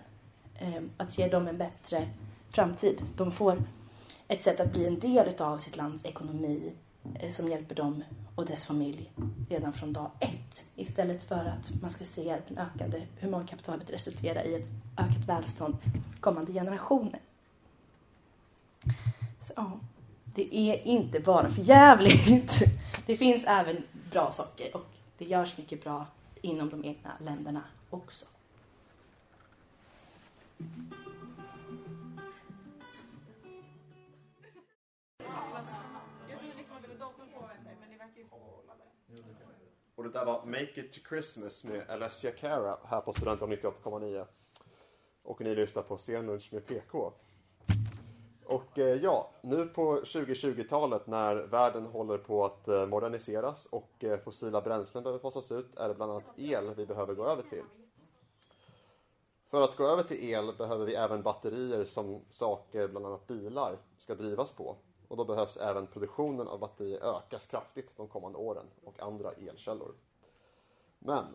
Eh, 0.55 0.81
att 0.97 1.17
ge 1.17 1.27
dem 1.27 1.47
en 1.47 1.57
bättre 1.57 2.07
framtid. 2.51 3.01
De 3.15 3.31
får 3.31 3.57
ett 4.29 4.43
sätt 4.43 4.59
att 4.59 4.71
bli 4.71 4.87
en 4.87 4.99
del 4.99 5.41
av 5.41 5.57
sitt 5.57 5.77
lands 5.77 6.05
ekonomi 6.05 6.71
eh, 7.19 7.31
som 7.31 7.49
hjälper 7.49 7.75
dem 7.75 8.03
och 8.35 8.45
dess 8.45 8.65
familj 8.65 9.11
redan 9.49 9.73
från 9.73 9.93
dag 9.93 10.11
ett. 10.19 10.65
Istället 10.75 11.23
för 11.23 11.45
att 11.45 11.81
man 11.81 11.91
ska 11.91 12.05
se 12.05 12.37
det 12.47 12.61
ökade 12.61 13.07
humankapitalet 13.19 13.89
resultera 13.89 14.43
i 14.43 14.55
ett 14.55 14.67
ökat 14.97 15.25
välstånd 15.27 15.77
kommande 16.19 16.53
generationer. 16.53 17.19
Så, 19.47 19.53
ja, 19.55 19.79
det 20.25 20.55
är 20.55 20.87
inte 20.87 21.19
bara 21.19 21.49
för 21.49 21.61
jävligt. 21.61 22.59
Det 23.05 23.17
finns 23.17 23.45
även 23.47 23.83
bra 24.11 24.31
saker 24.31 24.75
och 24.75 24.85
det 25.17 25.25
görs 25.25 25.57
mycket 25.57 25.83
bra 25.83 26.05
inom 26.41 26.69
de 26.69 26.85
egna 26.85 27.11
länderna 27.19 27.61
också. 27.89 28.25
Och 39.95 40.03
det 40.03 40.09
där 40.09 40.25
var 40.25 40.45
Make 40.45 40.79
It 40.81 40.93
To 40.93 40.99
Christmas 41.09 41.63
med 41.63 41.89
Alessia 41.89 42.31
Cara 42.31 42.77
här 42.83 43.01
på 43.01 43.13
Studentradion 43.13 43.57
98,9. 43.57 44.25
Och 45.23 45.41
ni 45.41 45.55
lyssnar 45.55 45.83
på 45.83 45.97
Scenlunch 45.97 46.53
med 46.53 46.65
PK. 46.65 47.13
Och 48.45 48.79
eh, 48.79 49.03
ja, 49.03 49.31
nu 49.41 49.65
på 49.65 50.01
2020-talet 50.01 51.07
när 51.07 51.35
världen 51.35 51.85
håller 51.85 52.17
på 52.17 52.45
att 52.45 52.67
eh, 52.67 52.87
moderniseras 52.87 53.65
och 53.65 54.03
eh, 54.03 54.19
fossila 54.19 54.61
bränslen 54.61 55.03
behöver 55.03 55.19
fasas 55.19 55.51
ut 55.51 55.75
är 55.75 55.87
det 55.87 55.93
bland 55.93 56.11
annat 56.11 56.31
el 56.39 56.73
vi 56.75 56.85
behöver 56.85 57.13
gå 57.13 57.25
över 57.25 57.43
till. 57.43 57.63
För 59.49 59.63
att 59.63 59.75
gå 59.75 59.87
över 59.87 60.03
till 60.03 60.29
el 60.29 60.53
behöver 60.57 60.85
vi 60.85 60.95
även 60.95 61.21
batterier 61.21 61.85
som 61.85 62.21
saker, 62.29 62.87
bland 62.87 63.05
annat 63.05 63.27
bilar, 63.27 63.77
ska 63.97 64.15
drivas 64.15 64.51
på. 64.51 64.75
Och 65.09 65.17
då 65.17 65.25
behövs 65.25 65.57
även 65.57 65.87
produktionen 65.87 66.47
av 66.47 66.59
batterier 66.59 67.17
ökas 67.17 67.45
kraftigt 67.45 67.97
de 67.97 68.07
kommande 68.07 68.37
åren 68.37 68.65
och 68.83 69.01
andra 69.01 69.31
elkällor. 69.31 69.93
Men 70.99 71.25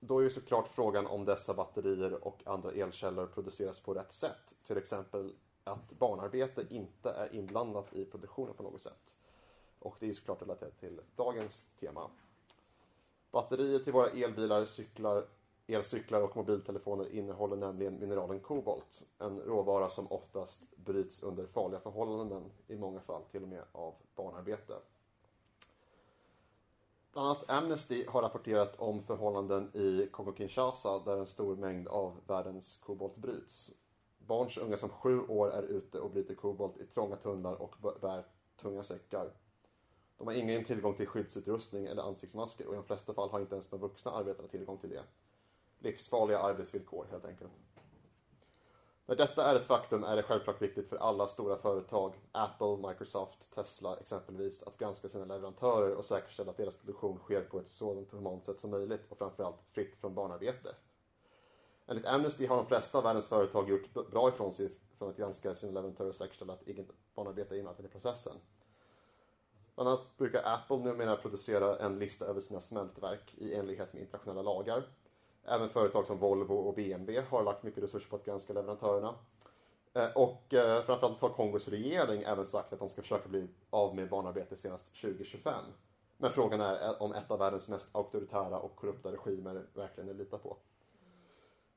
då 0.00 0.18
är 0.18 0.22
ju 0.22 0.30
såklart 0.30 0.68
frågan 0.68 1.06
om 1.06 1.24
dessa 1.24 1.54
batterier 1.54 2.26
och 2.26 2.42
andra 2.46 2.72
elkällor 2.72 3.26
produceras 3.26 3.80
på 3.80 3.94
rätt 3.94 4.12
sätt. 4.12 4.54
Till 4.62 4.76
exempel 4.76 5.34
att 5.64 5.92
barnarbete 5.92 6.66
inte 6.70 7.10
är 7.10 7.34
inblandat 7.34 7.94
i 7.94 8.04
produktionen 8.04 8.54
på 8.54 8.62
något 8.62 8.82
sätt. 8.82 9.16
Och 9.78 9.96
det 9.98 10.06
är 10.06 10.08
ju 10.08 10.14
såklart 10.14 10.42
relaterat 10.42 10.78
till 10.80 11.00
dagens 11.16 11.64
tema. 11.80 12.10
Batterier 13.30 13.78
till 13.78 13.92
våra 13.92 14.10
elbilar, 14.10 14.64
cyklar, 14.64 15.26
elcyklar 15.66 16.20
och 16.20 16.36
mobiltelefoner 16.36 17.14
innehåller 17.14 17.56
nämligen 17.56 18.00
mineralen 18.00 18.40
kobolt. 18.40 19.02
En 19.18 19.40
råvara 19.40 19.90
som 19.90 20.12
oftast 20.12 20.62
bryts 20.76 21.22
under 21.22 21.46
farliga 21.46 21.80
förhållanden, 21.80 22.50
fall 23.02 23.22
till 23.30 23.42
och 23.42 23.48
med 23.48 23.62
av 23.72 23.94
barnarbete. 24.14 24.74
Bland 27.12 27.28
annat 27.28 27.50
Amnesty 27.50 28.06
har 28.08 28.22
rapporterat 28.22 28.80
om 28.80 29.02
förhållanden 29.02 29.70
i 29.74 30.08
Kongo-Kinshasa 30.12 31.04
där 31.04 31.16
en 31.16 31.26
stor 31.26 31.56
mängd 31.56 31.88
av 31.88 32.20
världens 32.26 32.76
kobolt 32.76 33.16
bryts. 33.16 33.70
Barn 34.18 34.50
så 34.50 34.60
unga 34.60 34.76
som 34.76 34.88
sju 34.88 35.20
år 35.20 35.50
är 35.50 35.62
ute 35.62 36.00
och 36.00 36.10
bryter 36.10 36.34
kobolt 36.34 36.80
i 36.80 36.86
trånga 36.86 37.16
tunnlar 37.16 37.54
och 37.54 37.76
bär 38.00 38.26
tunga 38.56 38.84
säckar. 38.84 39.32
De 40.18 40.26
har 40.26 40.34
ingen 40.34 40.64
tillgång 40.64 40.94
till 40.94 41.06
skyddsutrustning 41.06 41.86
eller 41.86 42.02
ansiktsmasker 42.02 42.66
och 42.66 42.74
i 42.74 42.76
de 42.76 42.84
flesta 42.84 43.14
fall 43.14 43.30
har 43.30 43.40
inte 43.40 43.54
ens 43.54 43.68
de 43.68 43.80
vuxna 43.80 44.10
arbetarna 44.10 44.48
tillgång 44.48 44.78
till 44.78 44.90
det. 44.90 45.04
Livsfarliga 45.78 46.38
arbetsvillkor 46.38 47.06
helt 47.10 47.24
enkelt. 47.24 47.52
När 49.06 49.16
detta 49.16 49.44
är 49.44 49.56
ett 49.56 49.64
faktum 49.64 50.04
är 50.04 50.16
det 50.16 50.22
självklart 50.22 50.62
viktigt 50.62 50.88
för 50.88 50.96
alla 50.96 51.26
stora 51.26 51.56
företag, 51.56 52.14
Apple, 52.32 52.88
Microsoft, 52.88 53.54
Tesla 53.54 53.96
exempelvis, 53.96 54.62
att 54.62 54.78
granska 54.78 55.08
sina 55.08 55.24
leverantörer 55.24 55.94
och 55.94 56.04
säkerställa 56.04 56.50
att 56.50 56.56
deras 56.56 56.76
produktion 56.76 57.18
sker 57.18 57.42
på 57.42 57.60
ett 57.60 57.68
sådant 57.68 58.12
humant 58.12 58.44
sätt 58.44 58.60
som 58.60 58.70
möjligt 58.70 59.06
och 59.08 59.18
framförallt 59.18 59.62
fritt 59.72 59.96
från 59.96 60.14
barnarbete. 60.14 60.74
Enligt 61.86 62.06
Amnesty 62.06 62.46
har 62.46 62.56
de 62.56 62.66
flesta 62.66 62.98
av 62.98 63.04
världens 63.04 63.28
företag 63.28 63.68
gjort 63.68 64.10
bra 64.10 64.28
ifrån 64.28 64.52
sig 64.52 64.72
från 64.98 65.10
att 65.10 65.16
granska 65.16 65.54
sina 65.54 65.72
leverantörer 65.72 66.08
och 66.08 66.14
säkerställa 66.14 66.52
att 66.52 66.68
inget 66.68 66.88
barnarbete 67.14 67.54
är 67.54 67.58
inblandat 67.58 67.84
i 67.84 67.88
processen. 67.88 68.36
Bland 69.74 69.88
annat 69.88 70.16
brukar 70.16 70.42
Apple 70.44 70.76
numera 70.76 71.16
producera 71.16 71.78
en 71.78 71.98
lista 71.98 72.26
över 72.26 72.40
sina 72.40 72.60
smältverk 72.60 73.34
i 73.34 73.54
enlighet 73.54 73.92
med 73.92 74.02
internationella 74.02 74.42
lagar 74.42 74.84
Även 75.44 75.68
företag 75.68 76.06
som 76.06 76.18
Volvo 76.18 76.54
och 76.54 76.74
BMW 76.74 77.26
har 77.30 77.42
lagt 77.42 77.62
mycket 77.62 77.82
resurser 77.82 78.10
på 78.10 78.16
att 78.16 78.24
granska 78.24 78.52
leverantörerna. 78.52 79.14
Eh, 79.94 80.10
och 80.12 80.54
eh, 80.54 80.82
framförallt 80.82 81.20
har 81.20 81.28
Kongos 81.28 81.68
regering 81.68 82.22
även 82.22 82.46
sagt 82.46 82.72
att 82.72 82.78
de 82.78 82.88
ska 82.88 83.02
försöka 83.02 83.28
bli 83.28 83.48
av 83.70 83.94
med 83.94 84.08
barnarbete 84.08 84.56
senast 84.56 85.00
2025. 85.00 85.64
Men 86.16 86.30
frågan 86.30 86.60
är 86.60 86.88
eh, 86.88 87.02
om 87.02 87.12
ett 87.12 87.30
av 87.30 87.38
världens 87.38 87.68
mest 87.68 87.88
auktoritära 87.92 88.58
och 88.58 88.76
korrupta 88.76 89.12
regimer 89.12 89.66
verkligen 89.74 90.10
är 90.10 90.14
lita 90.14 90.38
på. 90.38 90.56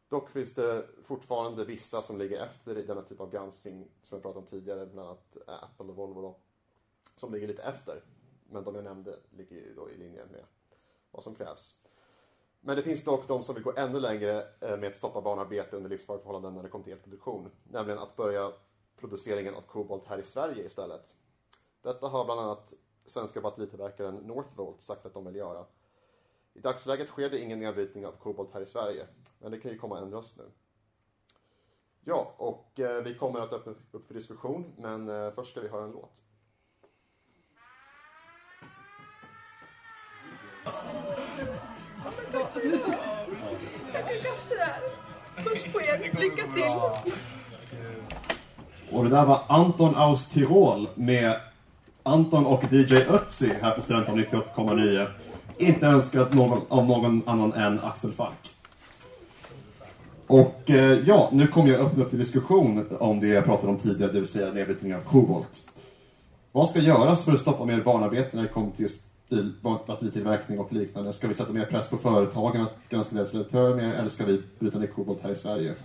Dock 0.09 0.29
finns 0.29 0.53
det 0.53 0.85
fortfarande 1.03 1.65
vissa 1.65 2.01
som 2.01 2.17
ligger 2.17 2.41
efter 2.41 2.77
i 2.77 2.83
denna 2.83 3.01
typ 3.01 3.21
av 3.21 3.31
granskning 3.31 3.87
som 4.01 4.15
jag 4.15 4.21
pratade 4.23 4.39
om 4.39 4.49
tidigare, 4.49 4.85
bland 4.85 5.09
annat 5.09 5.37
eh, 5.47 5.63
Apple 5.63 5.85
och 5.85 5.95
Volvo 5.95 6.21
då, 6.21 6.35
som 7.15 7.33
ligger 7.33 7.47
lite 7.47 7.63
efter. 7.63 8.03
Men 8.49 8.63
de 8.63 8.75
jag 8.75 8.83
nämnde 8.83 9.19
ligger 9.29 9.55
ju 9.55 9.73
då 9.75 9.89
i 9.89 9.97
linje 9.97 10.25
med 10.31 10.43
vad 11.11 11.23
som 11.23 11.35
krävs. 11.35 11.75
Men 12.67 12.75
det 12.75 12.83
finns 12.83 13.03
dock 13.03 13.27
de 13.27 13.43
som 13.43 13.55
vill 13.55 13.63
gå 13.63 13.73
ännu 13.77 13.99
längre 13.99 14.43
eh, 14.61 14.77
med 14.77 14.87
att 14.87 14.97
stoppa 14.97 15.21
barnarbete 15.21 15.77
under 15.77 15.89
livsfarliga 15.89 16.23
förhållanden 16.23 16.53
när 16.53 16.63
det 16.63 16.69
kommer 16.69 16.83
till 16.83 16.93
elproduktion. 16.93 17.51
Nämligen 17.63 17.99
att 17.99 18.15
börja 18.15 18.51
produceringen 18.99 19.55
av 19.55 19.61
kobolt 19.61 20.05
här 20.05 20.17
i 20.17 20.23
Sverige 20.23 20.65
istället. 20.65 21.15
Detta 21.81 22.07
har 22.07 22.25
bland 22.25 22.39
annat 22.39 22.73
svenska 23.05 23.41
batteritillverkaren 23.41 24.15
Northvolt 24.15 24.81
sagt 24.81 25.05
att 25.05 25.13
de 25.13 25.25
vill 25.25 25.35
göra. 25.35 25.65
I 26.53 26.59
dagsläget 26.59 27.07
sker 27.07 27.29
det 27.29 27.39
ingen 27.39 27.59
nedbrytning 27.59 28.05
av 28.05 28.11
kobolt 28.11 28.53
här 28.53 28.61
i 28.61 28.65
Sverige, 28.65 29.07
men 29.39 29.51
det 29.51 29.59
kan 29.59 29.71
ju 29.71 29.77
komma 29.77 29.97
att 29.97 30.03
ändras 30.03 30.37
nu. 30.37 30.51
Ja, 32.03 32.33
och 32.37 32.79
eh, 32.79 33.03
vi 33.03 33.15
kommer 33.15 33.39
att 33.39 33.53
öppna 33.53 33.73
upp 33.91 34.07
för 34.07 34.13
diskussion, 34.13 34.73
men 34.77 35.09
eh, 35.09 35.31
först 35.31 35.51
ska 35.51 35.61
vi 35.61 35.67
höra 35.67 35.83
en 35.83 35.91
låt. 35.91 36.21
Jag 42.33 44.07
kan 44.07 44.17
kasta 44.23 44.55
det 44.55 44.63
här. 44.63 44.81
Puss 45.43 45.63
på 45.73 45.81
er. 45.81 46.11
Lycka 46.19 46.43
till. 46.53 47.05
Och 48.91 49.03
det 49.03 49.09
där 49.09 49.25
var 49.25 49.39
Anton 49.47 49.95
aus 49.95 50.27
Tirol 50.27 50.87
med 50.95 51.35
Anton 52.03 52.45
och 52.45 52.63
DJ 52.73 52.95
Ötzi 52.95 53.53
här 53.61 53.71
på 53.71 53.81
Studenten 53.81 54.15
98,9. 54.15 55.07
Inte 55.57 55.87
önskat 55.87 56.33
någon, 56.33 56.61
av 56.69 56.85
någon 56.85 57.21
annan 57.25 57.53
än 57.53 57.79
Axel 57.79 58.13
Falk. 58.13 58.55
Och 60.27 60.69
eh, 60.69 60.99
ja, 61.05 61.29
nu 61.31 61.47
kommer 61.47 61.69
jag 61.69 61.81
öppna 61.81 62.03
upp 62.03 62.09
till 62.09 62.19
diskussion 62.19 62.97
om 62.99 63.19
det 63.19 63.27
jag 63.27 63.45
pratade 63.45 63.67
om 63.67 63.77
tidigare, 63.77 64.11
det 64.11 64.19
vill 64.19 64.29
säga 64.29 64.53
nedbrytning 64.53 64.95
av 64.95 64.99
kobolt. 64.99 65.63
Vad 66.51 66.69
ska 66.69 66.79
göras 66.79 67.25
för 67.25 67.33
att 67.33 67.39
stoppa 67.39 67.65
mer 67.65 67.81
barnarbete 67.81 68.29
när 68.35 68.43
det 68.43 68.49
kommer 68.49 68.71
till 68.71 68.83
just 68.83 68.99
bil, 69.29 69.53
batteritillverkning 69.61 70.59
och 70.59 70.73
liknande. 70.73 71.13
Ska 71.13 71.27
vi 71.27 71.33
sätta 71.33 71.53
mer 71.53 71.65
press 71.65 71.89
på 71.89 71.97
företagen 71.97 72.61
att 72.61 72.89
granska 72.89 73.15
deras 73.15 73.33
leverantörer 73.33 73.75
mer 73.75 73.93
eller 73.93 74.09
ska 74.09 74.25
vi 74.25 74.43
bryta 74.59 74.79
ner 74.79 74.87
kobolt 74.87 75.23
här 75.23 75.31
i 75.31 75.35
Sverige? 75.35 75.75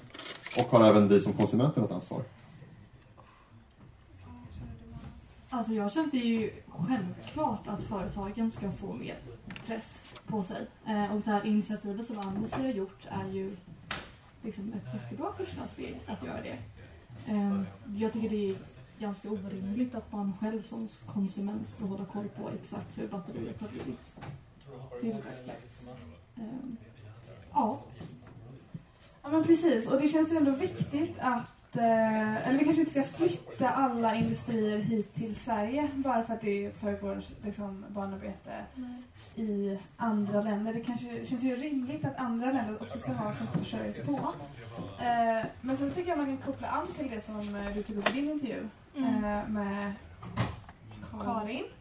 Och 0.57 0.65
har 0.65 0.85
även 0.85 1.09
vi 1.09 1.21
som 1.21 1.33
konsumenter 1.33 1.81
något 1.81 1.93
ansvar? 1.93 2.23
Alltså 5.53 5.73
jag 5.73 5.93
känner 5.93 6.11
det 6.11 6.19
är 6.19 6.41
ju 6.41 6.51
självklart 6.69 7.69
att 7.69 7.83
företagen 7.83 8.51
ska 8.51 8.73
få 8.73 8.93
mer 8.93 9.17
press 9.67 10.07
på 10.27 10.43
sig. 10.43 10.67
Eh, 10.87 11.15
och 11.15 11.21
det 11.21 11.31
här 11.31 11.47
initiativet 11.47 12.07
som 12.07 12.19
Amnesty 12.19 12.63
har 12.63 12.69
gjort 12.69 13.07
är 13.09 13.33
ju 13.33 13.57
liksom 14.43 14.73
ett 14.73 14.95
jättebra 14.95 15.33
första 15.37 15.67
steg 15.69 16.01
att 16.07 16.27
göra 16.27 16.41
det. 16.43 16.59
Eh, 17.33 17.63
jag 17.97 18.13
tycker 18.13 18.31
det 18.31 18.51
är 18.51 18.57
ganska 19.01 19.31
orimligt 19.31 19.95
att 19.95 20.13
man 20.13 20.33
själv 20.41 20.63
som 20.63 20.89
konsument 21.07 21.69
ska 21.69 21.85
hålla 21.85 22.05
koll 22.05 22.29
på 22.29 22.51
exakt 22.61 22.99
hur 22.99 23.09
batteriet 23.09 23.61
har 23.61 23.69
blivit 23.69 24.13
tillverkat. 25.01 25.85
Um, 26.37 26.77
ja. 27.53 27.81
Ja 29.23 29.29
men 29.29 29.45
precis 29.45 29.89
och 29.89 30.01
det 30.01 30.09
känns 30.09 30.33
ju 30.33 30.37
ändå 30.37 30.51
viktigt 30.51 31.19
att 31.19 31.77
eh, 31.77 32.49
eller 32.49 32.59
vi 32.59 32.65
kanske 32.65 32.81
inte 32.81 32.91
ska 32.91 33.03
flytta 33.03 33.69
alla 33.69 34.15
industrier 34.15 34.79
hit 34.79 35.13
till 35.13 35.37
Sverige 35.37 35.91
bara 35.95 36.25
för 36.25 36.35
att 36.35 36.41
det 36.41 36.81
föregår 36.81 37.23
liksom, 37.43 37.85
barnarbete 37.89 38.65
i 39.35 39.79
andra 39.97 40.41
länder. 40.41 40.75
Det 40.75 40.81
kanske 40.81 41.27
känns 41.27 41.43
ju 41.43 41.57
rimligt 41.57 42.05
att 42.05 42.17
andra 42.17 42.51
länder 42.51 42.83
också 42.83 42.99
ska 42.99 43.13
ha 43.13 43.33
sätt 43.33 43.49
att 43.53 43.59
försörja 43.59 43.93
sig 43.93 44.05
eh, 44.05 44.11
på. 44.11 44.33
Men 45.61 45.77
sen 45.77 45.91
tycker 45.91 46.09
jag 46.09 46.19
man 46.19 46.27
kan 46.27 46.39
koppla 46.39 46.69
an 46.69 46.87
till 46.99 47.11
det 47.11 47.21
som 47.21 47.57
eh, 47.57 47.75
du 47.75 47.83
tog 47.83 47.97
upp 47.97 48.11
i 48.11 48.13
din 48.13 48.31
intervju 48.31 48.69
Mm. 48.97 49.25
eh, 49.25 49.49
med 49.49 49.93
Karin. 51.25 51.65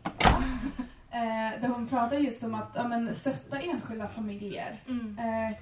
Eh, 1.12 1.62
där 1.62 1.68
hon 1.68 1.88
pratar 1.88 2.18
just 2.18 2.44
om 2.44 2.54
att 2.54 2.72
ja, 2.76 2.88
men, 2.88 3.16
stötta 3.16 3.60
enskilda 3.60 4.08
familjer. 4.08 4.84
Mm. 4.88 5.20
Eh, 5.20 5.58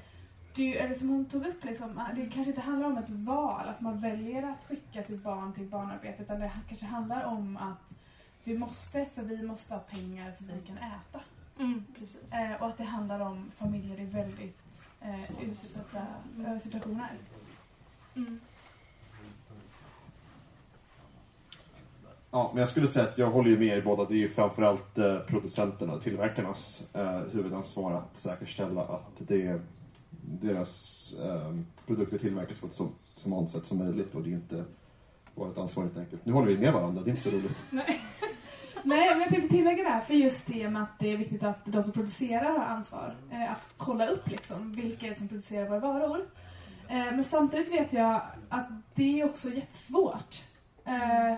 det, 0.56 0.78
eller 0.78 0.96
som 0.96 1.10
hon 1.10 1.26
tog 1.26 1.46
upp, 1.46 1.64
liksom, 1.64 1.98
ah, 1.98 2.14
det 2.16 2.26
kanske 2.26 2.50
inte 2.50 2.62
handlar 2.62 2.88
om 2.88 2.98
ett 2.98 3.10
val, 3.10 3.70
att 3.70 3.82
man 3.82 4.00
väljer 4.00 4.44
att 4.44 4.66
skicka 4.66 5.04
sitt 5.04 5.24
barn 5.24 5.54
till 5.54 5.68
barnarbete 5.68 6.24
utan 6.24 6.40
det 6.40 6.52
kanske 6.68 6.86
handlar 6.86 7.24
om 7.24 7.58
att 7.58 7.96
vi 8.44 8.58
måste, 8.58 9.06
för 9.06 9.22
vi 9.22 9.44
måste 9.44 9.74
ha 9.74 9.80
pengar 9.82 10.32
så 10.32 10.44
vi 10.44 10.68
kan 10.68 10.78
äta. 10.78 11.22
Mm. 11.60 11.86
Eh, 12.32 12.62
och 12.62 12.68
att 12.68 12.78
det 12.78 12.84
handlar 12.84 13.20
om 13.20 13.52
familjer 13.56 14.00
i 14.00 14.06
väldigt 14.06 14.60
eh, 15.02 15.42
utsatta 15.42 16.02
eh, 16.48 16.58
situationer. 16.58 17.12
Mm. 18.16 18.40
Ja, 22.32 22.50
men 22.54 22.60
jag 22.60 22.70
skulle 22.70 22.88
säga 22.88 23.06
att 23.06 23.18
jag 23.18 23.32
håller 23.32 23.50
ju 23.50 23.60
med 23.60 23.78
er 23.78 23.82
båda. 23.82 24.06
Det 24.06 24.14
är 24.14 24.18
ju 24.18 24.30
framförallt 24.30 24.98
eh, 24.98 25.20
producenterna 25.20 25.94
och 25.94 26.02
tillverkarnas 26.02 26.82
eh, 26.94 27.22
huvudansvar 27.34 27.92
att 27.92 28.18
säkerställa 28.18 28.82
att 28.82 29.08
det, 29.18 29.62
deras 30.22 31.14
eh, 31.24 31.56
produkter 31.88 32.18
tillverkas 32.18 32.60
på 32.60 32.68
ett 32.68 32.74
så 32.74 32.90
humant 33.24 33.50
sätt 33.50 33.66
som 33.66 33.78
möjligt 33.78 34.16
och 34.16 34.22
det 34.22 34.28
är 34.28 34.32
ju 34.32 34.36
inte 34.36 34.64
vårt 35.36 35.58
ansvar 35.58 35.84
helt 35.84 35.98
enkelt. 35.98 36.26
Nu 36.26 36.34
håller 36.34 36.48
vi 36.48 36.58
med 36.58 36.74
varandra, 36.74 37.02
det 37.02 37.10
är 37.10 37.12
inte 37.12 37.24
så 37.24 37.30
roligt. 37.30 37.66
Nej. 37.70 38.02
Nej, 38.84 39.10
men 39.10 39.20
jag 39.20 39.30
tänkte 39.30 39.50
tillägga 39.50 39.84
det 39.84 39.90
här 39.90 40.02
för 40.02 40.14
just 40.14 40.48
det 40.48 40.70
med 40.70 40.84
att 40.84 41.00
det 41.00 41.14
är 41.14 41.18
viktigt 41.18 41.44
att 41.44 41.66
de 41.66 41.84
som 41.84 41.92
producerar 41.92 42.52
har 42.60 42.66
ansvar. 42.66 43.16
Eh, 43.32 43.52
att 43.52 43.68
kolla 43.78 44.08
upp 44.08 44.30
liksom 44.30 44.76
vilka 44.76 45.06
är 45.06 45.10
det 45.10 45.16
som 45.16 45.28
producerar 45.28 45.70
våra 45.70 45.80
varor. 45.80 46.26
Eh, 46.88 46.96
men 46.96 47.24
samtidigt 47.24 47.72
vet 47.72 47.94
jag 47.94 48.22
att 48.50 48.68
det 48.94 49.22
är 49.22 49.26
också 49.26 49.50
jättesvårt. 49.50 50.44
Eh, 50.86 51.38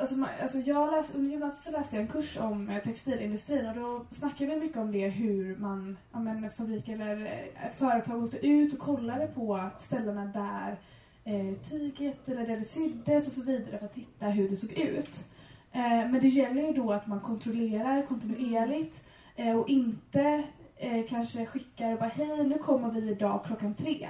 alltså, 0.00 0.16
man, 0.16 0.28
alltså 0.42 0.58
jag 0.58 0.90
läs, 0.90 1.14
under 1.14 1.30
gymnasiet 1.30 1.64
så 1.64 1.70
läste 1.70 1.96
jag 1.96 2.02
en 2.02 2.08
kurs 2.08 2.38
om 2.38 2.68
eh, 2.68 2.82
textilindustrin 2.82 3.66
och 3.66 3.74
då 3.74 4.04
snackade 4.10 4.54
vi 4.54 4.60
mycket 4.60 4.78
om 4.78 4.92
det 4.92 5.08
hur 5.08 5.56
man, 5.56 5.96
ja, 6.12 6.18
men, 6.18 6.50
fabriker 6.50 6.92
eller 6.92 7.24
eh, 7.24 7.70
företag 7.70 8.22
åkte 8.22 8.46
ut 8.46 8.72
och 8.72 8.78
kollade 8.78 9.26
på 9.26 9.70
ställena 9.78 10.24
där 10.24 10.76
eh, 11.24 11.56
tyget 11.56 12.28
eller 12.28 12.46
där 12.46 12.56
det 12.56 12.64
syddes 12.64 13.26
och 13.26 13.32
så 13.32 13.42
vidare 13.42 13.78
för 13.78 13.86
att 13.86 13.94
titta 13.94 14.26
hur 14.26 14.48
det 14.48 14.56
såg 14.56 14.72
ut. 14.72 15.24
Eh, 15.72 16.10
men 16.10 16.20
det 16.20 16.28
gäller 16.28 16.62
ju 16.62 16.72
då 16.72 16.92
att 16.92 17.06
man 17.06 17.20
kontrollerar 17.20 18.06
kontinuerligt 18.06 19.04
eh, 19.36 19.58
och 19.58 19.68
inte 19.68 20.44
eh, 20.76 21.06
kanske 21.08 21.46
skickar 21.46 21.92
och 21.92 21.98
bara 21.98 22.08
hej 22.08 22.46
nu 22.46 22.58
kommer 22.58 22.90
vi 22.90 23.10
idag 23.10 23.44
klockan 23.46 23.74
tre. 23.74 24.08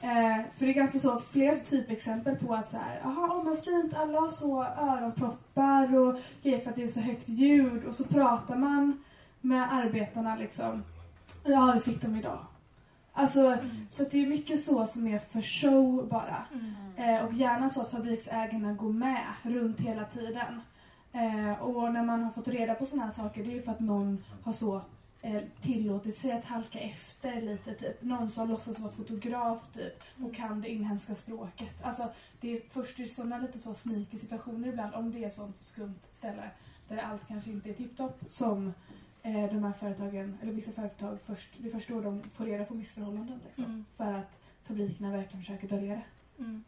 Eh, 0.00 0.50
för 0.50 0.66
det 0.66 0.72
är 0.72 0.74
ganska 0.74 0.98
så, 0.98 1.18
flera 1.18 1.54
typexempel 1.54 2.36
på 2.36 2.54
att 2.54 2.68
så 2.68 2.76
här, 2.76 3.00
jaha, 3.02 3.38
oh, 3.38 3.44
men 3.44 3.56
fint, 3.56 3.94
alla 3.94 4.20
har 4.20 4.28
så 4.28 4.62
öronproppar 4.64 5.96
och 5.98 6.18
grejer 6.42 6.58
för 6.58 6.70
att 6.70 6.76
det 6.76 6.82
är 6.82 6.88
så 6.88 7.00
högt 7.00 7.28
ljud 7.28 7.84
och 7.84 7.94
så 7.94 8.04
pratar 8.04 8.56
man 8.56 9.04
med 9.40 9.72
arbetarna 9.72 10.36
liksom. 10.36 10.84
Ja, 11.44 11.72
vi 11.74 11.80
fick 11.80 12.02
dem 12.02 12.16
idag. 12.16 12.38
Alltså, 13.12 13.56
så 13.90 14.02
att 14.02 14.10
det 14.10 14.24
är 14.24 14.26
mycket 14.26 14.60
så 14.60 14.86
som 14.86 15.06
är 15.06 15.18
för 15.18 15.42
show 15.42 16.08
bara. 16.08 16.44
Eh, 16.96 17.24
och 17.24 17.32
gärna 17.32 17.68
så 17.68 17.80
att 17.80 17.90
fabriksägarna 17.90 18.72
går 18.72 18.92
med 18.92 19.22
runt 19.42 19.80
hela 19.80 20.04
tiden. 20.04 20.60
Eh, 21.12 21.62
och 21.62 21.92
när 21.92 22.04
man 22.04 22.24
har 22.24 22.30
fått 22.30 22.48
reda 22.48 22.74
på 22.74 22.86
sådana 22.86 23.04
här 23.04 23.12
saker, 23.12 23.44
det 23.44 23.50
är 23.50 23.54
ju 23.54 23.62
för 23.62 23.72
att 23.72 23.80
någon 23.80 24.24
har 24.42 24.52
så 24.52 24.82
tillåtit 25.60 26.16
sig 26.16 26.32
att 26.32 26.44
halka 26.44 26.78
efter 26.78 27.40
lite. 27.40 27.74
Typ. 27.74 28.02
Någon 28.02 28.30
som 28.30 28.48
låtsas 28.48 28.80
vara 28.80 28.92
fotograf 28.92 29.72
typ, 29.72 30.02
och 30.24 30.34
kan 30.34 30.60
det 30.60 30.68
inhemska 30.68 31.14
språket. 31.14 31.74
Alltså, 31.82 32.10
det 32.40 32.56
är 32.56 32.62
först 32.70 33.00
i 33.00 33.06
sådana 33.06 33.38
lite 33.38 33.58
så 33.58 33.74
sneaky 33.74 34.18
situationer 34.18 34.68
ibland, 34.68 34.94
om 34.94 35.12
det 35.12 35.24
är 35.24 35.30
sånt 35.30 35.56
skumt 35.60 36.00
ställe 36.10 36.50
där 36.88 36.98
allt 36.98 37.28
kanske 37.28 37.50
inte 37.50 37.70
är 37.70 37.74
tipptopp, 37.74 38.20
som 38.28 38.72
eh, 39.22 39.52
de 39.52 39.64
här 39.64 39.72
företagen, 39.72 40.38
eller 40.42 40.52
vissa 40.52 40.72
företag 40.72 41.18
först, 41.24 41.50
det 41.58 41.68
är 41.68 41.72
först 41.72 41.88
då 41.88 42.00
de 42.00 42.22
får 42.30 42.44
reda 42.44 42.64
på 42.64 42.74
missförhållanden. 42.74 43.40
Liksom, 43.46 43.64
Mm. 43.64 43.84
För 43.96 44.12
att 44.12 44.38
fabrikerna 44.62 45.10
verkligen 45.10 45.42
försöker 45.42 45.68
dölja 45.68 45.94
det. 45.94 46.02
Mm. 46.42 46.64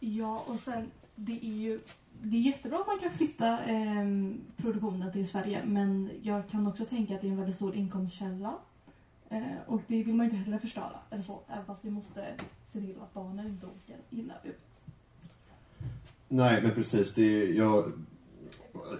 Ja, 0.00 0.44
och 0.46 0.58
sen 0.58 0.90
det 1.14 1.46
är 1.46 1.56
ju 1.56 1.80
det 2.22 2.36
är 2.36 2.40
jättebra 2.40 2.78
om 2.78 2.84
man 2.86 2.98
kan 2.98 3.10
flytta 3.10 3.64
eh, 3.64 4.06
produktionen 4.56 5.12
till 5.12 5.28
Sverige 5.28 5.62
men 5.64 6.10
jag 6.22 6.48
kan 6.48 6.66
också 6.66 6.84
tänka 6.84 7.14
att 7.14 7.20
det 7.20 7.26
är 7.26 7.30
en 7.30 7.36
väldigt 7.36 7.56
stor 7.56 7.74
inkomstkälla. 7.74 8.54
Eh, 9.30 9.42
och 9.66 9.80
det 9.86 10.02
vill 10.02 10.14
man 10.14 10.26
ju 10.26 10.30
inte 10.30 10.44
heller 10.44 10.58
förstöra. 10.58 11.00
Eller 11.10 11.22
så, 11.22 11.40
även 11.48 11.64
fast 11.64 11.84
vi 11.84 11.90
måste 11.90 12.26
se 12.72 12.80
till 12.80 12.94
att 13.02 13.14
barnen 13.14 13.46
inte 13.46 13.66
åker 13.66 13.96
illa 14.10 14.34
ut. 14.44 14.80
Nej, 16.28 16.62
men 16.62 16.70
precis. 16.70 17.14
Det 17.14 17.42
är, 17.42 17.52
jag, 17.52 17.92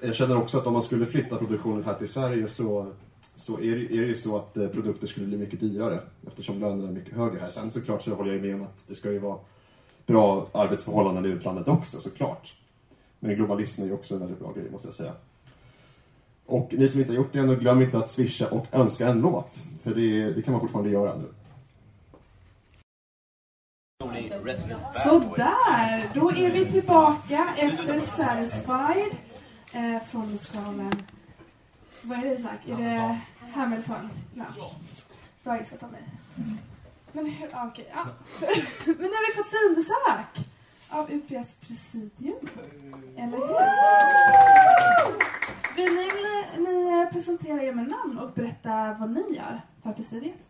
jag 0.02 0.14
känner 0.14 0.36
också 0.36 0.58
att 0.58 0.66
om 0.66 0.72
man 0.72 0.82
skulle 0.82 1.06
flytta 1.06 1.36
produktionen 1.36 1.84
här 1.84 1.94
till 1.94 2.08
Sverige 2.08 2.48
så, 2.48 2.92
så 3.34 3.60
är, 3.60 3.76
det, 3.76 3.84
är 3.84 4.00
det 4.00 4.06
ju 4.06 4.14
så 4.14 4.36
att 4.36 4.56
eh, 4.56 4.68
produkter 4.68 5.06
skulle 5.06 5.26
bli 5.26 5.38
mycket 5.38 5.60
dyrare 5.60 6.00
eftersom 6.26 6.60
lönerna 6.60 6.88
är 6.88 6.92
mycket 6.92 7.14
högre 7.14 7.38
här. 7.38 7.50
Sen 7.50 7.70
såklart 7.70 8.02
så 8.02 8.14
håller 8.14 8.32
jag 8.32 8.42
med 8.42 8.54
om 8.54 8.62
att 8.62 8.88
det 8.88 8.94
ska 8.94 9.12
ju 9.12 9.18
vara 9.18 9.38
bra 10.06 10.48
arbetsförhållanden 10.52 11.26
i 11.26 11.28
utlandet 11.28 11.68
också 11.68 12.00
såklart. 12.00 12.57
Men 13.20 13.34
globalism 13.36 13.82
är 13.82 13.86
ju 13.86 13.92
också 13.92 14.14
en 14.14 14.20
väldigt 14.20 14.38
bra 14.38 14.52
grej 14.52 14.70
måste 14.70 14.88
jag 14.88 14.94
säga. 14.94 15.12
Och 16.46 16.74
ni 16.78 16.88
som 16.88 17.00
inte 17.00 17.12
har 17.12 17.16
gjort 17.16 17.32
det 17.32 17.38
ännu, 17.38 17.56
glöm 17.56 17.82
inte 17.82 17.98
att 17.98 18.10
swisha 18.10 18.48
och 18.48 18.66
önska 18.72 19.08
en 19.08 19.20
låt. 19.20 19.62
För 19.82 19.94
det, 19.94 20.32
det 20.32 20.42
kan 20.42 20.52
man 20.52 20.60
fortfarande 20.60 20.90
göra 20.90 21.14
nu. 21.16 21.28
Sådär, 25.04 26.10
då 26.14 26.30
är 26.30 26.50
vi 26.50 26.70
tillbaka 26.70 27.54
efter 27.56 27.98
Satisfied 27.98 29.16
eh, 29.72 30.02
från 30.02 30.32
musikalen. 30.32 30.92
Vad 32.02 32.18
är 32.18 32.22
det 32.22 32.34
Isak? 32.34 32.68
Är 32.68 32.76
det 32.76 33.20
Hamilton? 33.54 34.10
Ja. 34.34 34.70
Bra 35.44 35.58
gissat 35.58 35.82
av 35.82 35.92
mig. 35.92 36.02
Men 37.12 37.26
hur, 37.26 37.48
ah, 37.52 37.66
okej, 37.66 37.88
ja. 37.94 38.04
Men 38.86 38.96
nu 38.96 39.02
har 39.02 39.30
vi 39.30 39.36
fått 39.36 39.46
finbesök 39.46 40.48
av 40.88 41.12
UPS 41.12 41.54
presidium. 41.54 42.48
Eller 43.16 43.36
hur? 43.38 43.58
Vill 45.76 45.92
ni, 45.94 46.08
ni 46.58 47.06
presentera 47.12 47.62
er 47.62 47.72
med 47.72 47.88
namn 47.88 48.18
och 48.18 48.32
berätta 48.32 48.96
vad 49.00 49.10
ni 49.10 49.36
gör 49.36 49.60
för 49.82 49.92
presidiet? 49.92 50.46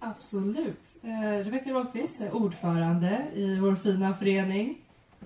Absolut. 0.00 0.96
Eh, 1.02 1.44
Rebecka 1.44 1.70
Rådqvist 1.70 2.20
är 2.20 2.34
ordförande 2.34 3.26
i 3.34 3.58
vår 3.58 3.74
fina 3.74 4.14
förening. 4.14 4.78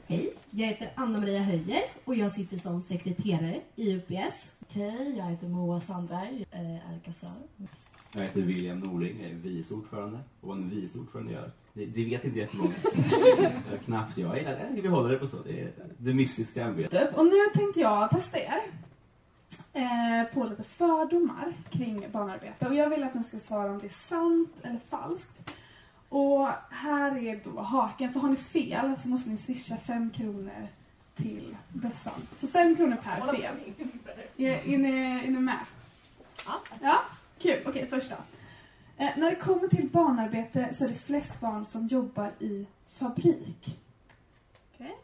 Hej, 0.07 0.35
jag 0.51 0.67
heter 0.67 0.93
Anna-Maria 0.95 1.43
Höjer 1.43 1.83
och 2.05 2.15
jag 2.15 2.33
sitter 2.33 2.57
som 2.57 2.83
sekreterare 2.83 3.61
i 3.77 3.93
UPS. 3.93 4.53
Okej, 4.61 5.15
jag 5.19 5.25
heter 5.25 5.49
Moa 5.49 5.81
Sandberg, 5.81 6.47
eh, 6.51 6.93
är 6.95 6.99
kassör. 7.05 7.31
Jag 8.15 8.23
heter 8.23 8.41
William 8.41 8.79
Norling, 8.79 9.23
jag 9.23 9.31
är 9.31 9.35
vice 9.35 9.75
ordförande. 9.75 10.19
Och 10.41 10.49
vad 10.49 10.57
en 10.57 10.71
vice 10.71 10.99
ordförande 10.99 11.33
gör, 11.33 11.51
det, 11.73 11.87
det 11.87 12.05
vet 12.05 12.25
inte 12.25 12.39
jättemånga. 12.39 12.75
Knappt 13.85 14.19
jag. 14.19 14.43
Jag 14.43 14.69
tycker 14.69 14.83
vi 14.83 14.89
håller 14.89 15.11
det 15.11 15.19
på 15.19 15.27
så. 15.27 15.37
Det 15.43 15.61
är 15.61 15.73
det 15.99 16.15
mystiska 16.15 16.65
ämbetet. 16.65 17.15
Och 17.15 17.25
nu 17.25 17.39
tänkte 17.55 17.81
jag 17.81 18.11
testa 18.11 18.39
er 18.39 18.61
eh, 19.73 20.35
på 20.35 20.45
lite 20.45 20.63
fördomar 20.63 21.55
kring 21.71 22.07
barnarbete. 22.13 22.67
Och 22.67 22.75
jag 22.75 22.91
vill 22.91 23.03
att 23.03 23.15
ni 23.15 23.25
ska 23.25 23.39
svara 23.39 23.73
om 23.73 23.79
det 23.79 23.87
är 23.87 24.09
sant 24.09 24.53
eller 24.63 24.81
falskt. 24.91 25.51
Och 26.09 26.49
här 26.71 27.27
är 27.27 27.41
då 27.45 27.61
haken, 27.61 28.13
för 28.13 28.21
har 28.21 28.29
ni 28.29 28.37
fel 28.37 28.97
så 28.99 29.09
måste 29.09 29.31
ni 29.31 29.37
swisha 29.37 29.77
fem 29.77 30.11
kronor 30.11 30.69
till 31.15 31.57
bössan. 31.69 32.27
Så 32.37 32.47
fem 32.47 32.77
kronor 32.77 32.97
per 33.03 33.37
fel. 33.37 33.55
Är, 34.37 34.51
är, 34.51 34.79
ni, 34.79 35.23
är 35.25 35.31
ni 35.31 35.41
med? 35.41 35.59
Ja. 36.47 36.61
Ja, 36.83 37.03
kul. 37.43 37.63
Okej, 37.67 37.87
första. 37.87 38.15
Eh, 38.97 39.11
när 39.17 39.31
det 39.31 39.37
kommer 39.37 39.69
till 39.69 39.89
barnarbete 39.89 40.75
så 40.75 40.85
är 40.85 40.89
det 40.89 40.95
flest 40.95 41.41
barn 41.41 41.65
som 41.65 41.87
jobbar 41.87 42.33
i 42.41 42.67
fabrik. 42.87 43.79
Okej? 44.75 44.97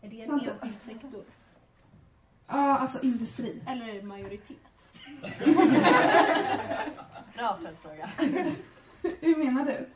Är 0.00 0.08
det 0.10 0.20
en 0.22 0.28
Sant. 0.28 0.42
enskild 0.62 0.82
sektor? 0.82 1.24
Ja, 2.46 2.78
alltså 2.78 3.02
industri. 3.02 3.60
Eller 3.66 3.88
är 3.88 3.94
det 3.94 4.02
majoritet? 4.02 4.56
Bra 7.34 7.58
följdfråga. 7.62 8.10
Hur 9.20 9.36
menar 9.44 9.64
du? 9.64 9.88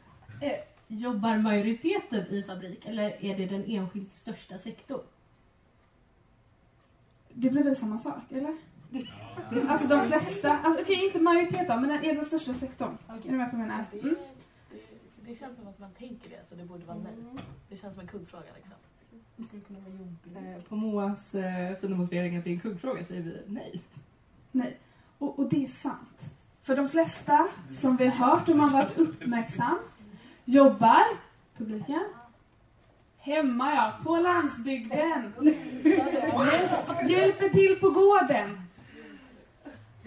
Eh, 0.47 0.59
Jobbar 0.91 1.37
majoriteten 1.39 2.27
i 2.27 2.43
fabrik 2.43 2.87
eller 2.87 3.25
är 3.25 3.37
det 3.37 3.47
den 3.47 3.65
enskilt 3.67 4.13
största 4.13 4.59
sektorn? 4.59 5.01
Det 7.33 7.51
blir 7.51 7.63
väl 7.63 7.77
samma 7.77 7.99
sak, 7.99 8.23
eller? 8.31 8.57
Alltså 9.69 9.87
de 9.89 10.07
flesta, 10.09 10.59
alltså, 10.59 10.83
okej 10.83 11.05
inte 11.07 11.19
majoritet 11.21 11.71
av, 11.71 11.81
men 11.81 11.91
den 11.91 12.05
är 12.05 12.15
den 12.15 12.25
största 12.25 12.55
sektorn. 12.55 12.99
Är 13.09 13.31
du 13.31 13.37
med 13.37 13.51
på 13.51 13.57
vad 13.57 13.67
jag 13.67 13.69
menar? 13.69 13.85
Det, 13.93 13.99
Mm. 14.01 14.15
det, 14.71 14.79
det 15.31 15.35
känns 15.39 15.57
som 15.59 15.69
att 15.69 15.79
man 15.79 15.91
tänker 15.99 16.31
det, 16.31 16.41
så 16.49 16.55
det 16.55 16.65
borde 16.65 16.85
vara 16.87 16.99
nej. 16.99 17.43
Det 17.69 17.77
känns 17.77 17.95
som 17.95 18.01
en 18.01 18.09
kuggfråga 18.09 18.45
liksom. 18.57 18.73
Eh, 20.37 20.63
På 20.69 20.77
Moas 20.77 21.35
eh, 21.35 21.77
fina 21.81 21.97
motivering 21.97 22.37
att 22.37 22.45
det 22.45 22.51
är 22.51 22.55
en 22.55 22.61
kuggfråga 22.61 23.05
säger 23.05 23.23
vi 23.23 23.43
nej. 23.47 23.81
Nej. 24.53 24.77
Och, 25.19 25.39
och 25.39 25.49
det 25.49 25.65
är 25.65 25.69
sant. 25.69 26.31
För 26.63 26.77
de 26.77 26.89
flesta 26.89 27.49
som 27.73 27.97
vi 27.97 28.07
har 28.07 28.27
hört 28.31 28.49
om 28.49 28.59
man 28.59 28.73
varit 28.73 28.99
uppmärksam 28.99 29.79
jobbar, 30.45 31.03
publiken, 31.57 32.05
hemma 33.19 33.75
ja, 33.75 33.93
på 34.05 34.17
landsbygden. 34.17 35.33
Hjälper 37.09 37.49
till 37.49 37.79
på 37.81 37.91
gården. 37.91 38.63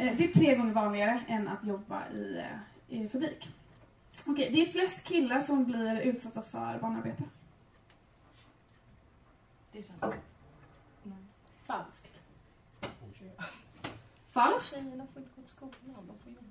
Eh, 0.01 0.15
Det 0.17 0.23
är 0.23 0.33
tre 0.33 0.55
gånger 0.55 0.73
vanligare 0.73 1.21
än 1.27 1.47
att 1.47 1.63
jobba 1.63 2.09
i, 2.09 2.37
eh, 2.89 2.99
i 2.99 3.07
fabrik. 3.09 3.49
Okej, 4.25 4.49
det 4.51 4.61
är 4.61 4.65
flest 4.65 5.03
killar 5.03 5.39
som 5.39 5.65
blir 5.65 5.99
utsatta 6.01 6.41
för 6.41 6.79
barnarbete. 6.81 7.23
Det 9.71 9.83
känns 9.83 10.03
rätt. 10.03 10.33
Falskt. 11.65 12.21
Falskt? 14.29 14.69
Tjejerna 14.73 15.07
får 15.13 15.21
inte 15.21 15.31
gå 15.35 15.41
till 15.41 15.51
skolan, 15.51 16.07
de 16.07 16.19
får 16.23 16.31
jobba. 16.31 16.47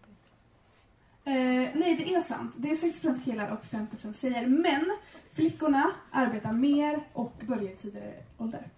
Eh, 1.24 1.70
nej, 1.74 1.96
det 1.96 2.14
är 2.14 2.20
sant. 2.20 2.54
Det 2.56 2.70
är 2.70 2.74
60% 2.74 3.24
killar 3.24 3.50
och 3.52 3.64
50% 3.64 4.20
tjejer. 4.20 4.46
Men 4.46 4.96
flickorna 5.32 5.90
arbetar 6.10 6.52
mer 6.52 7.04
och 7.12 7.32
börjar 7.46 7.72
i 7.72 7.76
tidigare 7.76 8.22
ålder. 8.38 8.68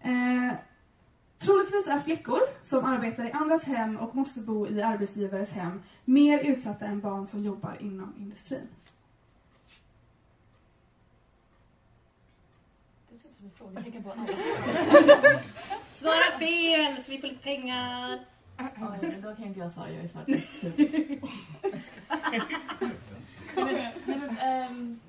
Eh, 0.00 0.52
troligtvis 1.40 1.86
är 1.86 2.00
flickor 2.00 2.40
som 2.62 2.84
arbetar 2.84 3.24
i 3.24 3.32
andras 3.32 3.64
hem 3.64 3.96
och 3.96 4.14
måste 4.14 4.40
bo 4.40 4.66
i 4.66 4.82
arbetsgivares 4.82 5.52
hem 5.52 5.82
mer 6.04 6.38
utsatta 6.38 6.86
än 6.86 7.00
barn 7.00 7.26
som 7.26 7.44
jobbar 7.44 7.76
inom 7.80 8.14
industrin. 8.18 8.68
Alla. 14.16 14.30
Svara 15.98 16.38
fel 16.38 17.02
så 17.02 17.10
vi 17.10 17.20
får 17.20 17.28
lite 17.28 17.42
pengar. 17.42 18.18
Oj, 18.58 18.98
men 19.00 19.22
då 19.22 19.34
kan 19.34 19.44
inte 19.44 19.60
jag 19.60 19.70
svara. 19.70 19.90
Jag 19.90 20.04
är 20.04 20.08
svart. 20.08 20.26
nej, 23.56 23.94
men, 24.06 24.38
ehm, 24.38 25.00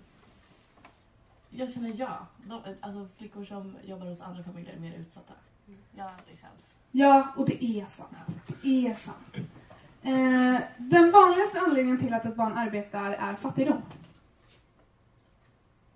jag 1.50 1.72
känner 1.72 1.94
ja. 1.96 2.28
De, 2.46 2.62
alltså 2.82 3.08
flickor 3.17 3.46
som 3.46 3.78
jobbar 3.84 4.06
hos 4.06 4.22
andra 4.22 4.44
familjer 4.44 4.74
är 4.74 4.80
mer 4.80 4.94
utsatta. 4.94 5.34
Ja, 5.95 6.12
det 6.25 6.38
känns. 6.38 6.62
Ja, 6.91 7.27
och 7.36 7.45
det 7.45 7.63
är 7.63 7.86
sant. 7.86 8.17
Det 8.62 8.88
är 8.88 8.95
sant. 8.95 9.36
Eh, 10.01 10.60
den 10.77 11.12
vanligaste 11.12 11.60
anledningen 11.60 11.99
till 11.99 12.13
att 12.13 12.25
ett 12.25 12.36
barn 12.36 12.53
arbetar 12.53 13.12
är 13.12 13.36
fattigdom. 13.36 13.81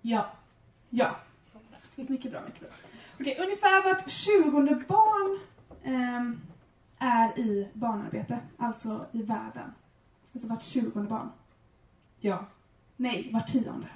Ja. 0.02 0.26
Ja. 0.90 1.16
Mycket 1.96 2.30
bra, 2.30 2.40
mycket 2.46 2.60
bra. 2.60 2.70
Okej, 3.20 3.36
ungefär 3.40 3.84
vart 3.84 4.10
tjugonde 4.10 4.74
barn 4.88 5.38
ehm, 5.82 6.40
är 6.98 7.38
i 7.38 7.68
barnarbete, 7.72 8.38
alltså 8.56 9.06
i 9.12 9.22
världen. 9.22 9.74
Alltså 10.32 10.48
vart 10.48 10.62
tjugonde 10.62 11.08
barn. 11.10 11.30
Ja. 12.20 12.44
Nej, 12.96 13.30
vart 13.32 13.48
tionde. 13.48 13.88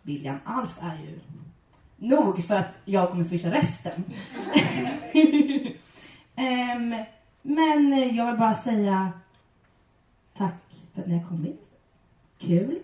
William 0.02 0.38
Alf 0.44 0.78
är 0.80 0.98
ju 0.98 1.20
nog 1.96 2.44
för 2.44 2.54
att 2.54 2.76
jag 2.84 3.10
kommer 3.10 3.24
swisha 3.24 3.50
resten. 3.50 4.04
Ehm, 6.36 6.94
men 7.42 8.14
jag 8.16 8.26
vill 8.26 8.36
bara 8.36 8.54
säga 8.54 9.12
tack 10.40 10.82
för 10.94 11.02
att 11.02 11.08
ni 11.08 11.18
har 11.18 11.28
kommit. 11.28 11.68
Kul. 12.38 12.78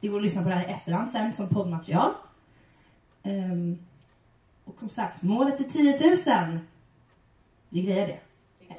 Det 0.00 0.08
går 0.08 0.16
att 0.16 0.22
lyssna 0.22 0.42
på 0.42 0.48
det 0.48 0.54
här 0.54 0.68
i 0.68 0.72
efterhand 0.72 1.10
sen 1.10 1.32
som 1.32 1.48
poddmaterial. 1.48 2.12
Ehm, 3.22 3.78
och 4.64 4.78
som 4.78 4.88
sagt, 4.88 5.22
målet 5.22 5.60
är 5.60 5.64
10 5.64 6.50
000. 6.50 6.58
Vi 7.68 7.82
grejer 7.82 8.06
det. 8.06 8.18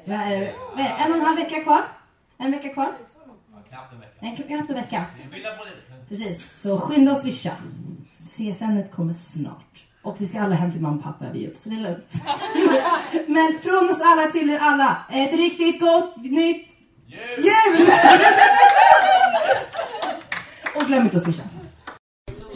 Vad 0.04 0.20
är, 0.20 0.40
det? 0.76 0.82
En 0.82 1.10
och 1.10 1.18
en 1.18 1.24
halv 1.24 1.36
vecka 1.36 1.62
kvar? 1.62 1.82
En 2.38 2.50
vecka 2.50 2.68
kvar? 2.68 2.92
Knappt 3.68 3.92
en 3.92 4.00
vecka. 4.00 4.12
En 4.20 4.36
knappt 4.36 4.70
en 4.70 4.76
vecka. 4.76 5.04
Vi 5.16 5.42
på 5.42 5.64
lite. 5.64 6.08
Precis, 6.08 6.50
så 6.60 6.80
skynda 6.80 7.12
oss 7.12 7.22
swisha. 7.22 7.52
CSN 8.26 8.82
kommer 8.92 9.12
snart. 9.12 9.84
Och 10.02 10.20
vi 10.20 10.26
ska 10.26 10.40
alla 10.40 10.54
hem 10.54 10.72
till 10.72 10.80
mamma 10.80 10.96
och 10.96 11.02
pappa 11.02 11.26
över 11.26 11.38
jul, 11.38 11.56
så 11.56 11.68
det 11.68 11.74
är 11.74 11.80
lugnt. 11.80 12.12
Men 13.28 13.58
från 13.62 13.90
oss 13.90 14.00
alla 14.04 14.30
till 14.32 14.50
er 14.50 14.58
alla, 14.58 15.04
ett 15.10 15.32
riktigt 15.32 15.80
gott 15.80 16.16
nytt 16.16 16.73
jul! 17.36 17.90
och 20.74 20.82
glöm 20.82 21.02
inte 21.02 21.16
att 21.16 21.22
swisha. 21.22 21.42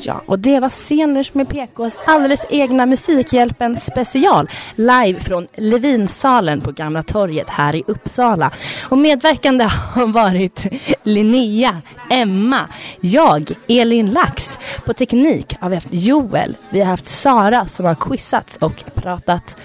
Ja, 0.00 0.22
och 0.26 0.38
det 0.38 0.60
var 0.60 0.68
Sceners 0.68 1.34
med 1.34 1.48
PKs 1.48 1.98
alldeles 2.06 2.46
egna 2.50 2.86
Musikhjälpen 2.86 3.76
special 3.76 4.50
live 4.74 5.20
från 5.20 5.46
Levinsalen 5.54 6.60
på 6.60 6.72
Gamla 6.72 7.02
torget 7.02 7.50
här 7.50 7.76
i 7.76 7.82
Uppsala. 7.86 8.50
Och 8.88 8.98
medverkande 8.98 9.64
har 9.64 10.06
varit 10.06 10.66
Linnea, 11.02 11.82
Emma, 12.10 12.68
jag, 13.00 13.50
Elin 13.68 14.10
Lax. 14.10 14.58
På 14.84 14.92
teknik 14.92 15.56
har 15.60 15.68
vi 15.68 15.74
haft 15.74 15.88
Joel, 15.90 16.56
vi 16.70 16.80
har 16.80 16.86
haft 16.86 17.06
Sara 17.06 17.68
som 17.68 17.86
har 17.86 17.94
quizats 17.94 18.56
och 18.56 18.84
pratat 18.94 19.56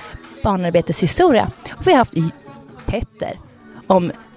barnarbeteshistoria. 0.44 1.52
Och 1.78 1.88
vi 1.88 1.92
har 1.92 1.98
haft 1.98 2.16
Petter 2.86 3.40
om 3.88 4.12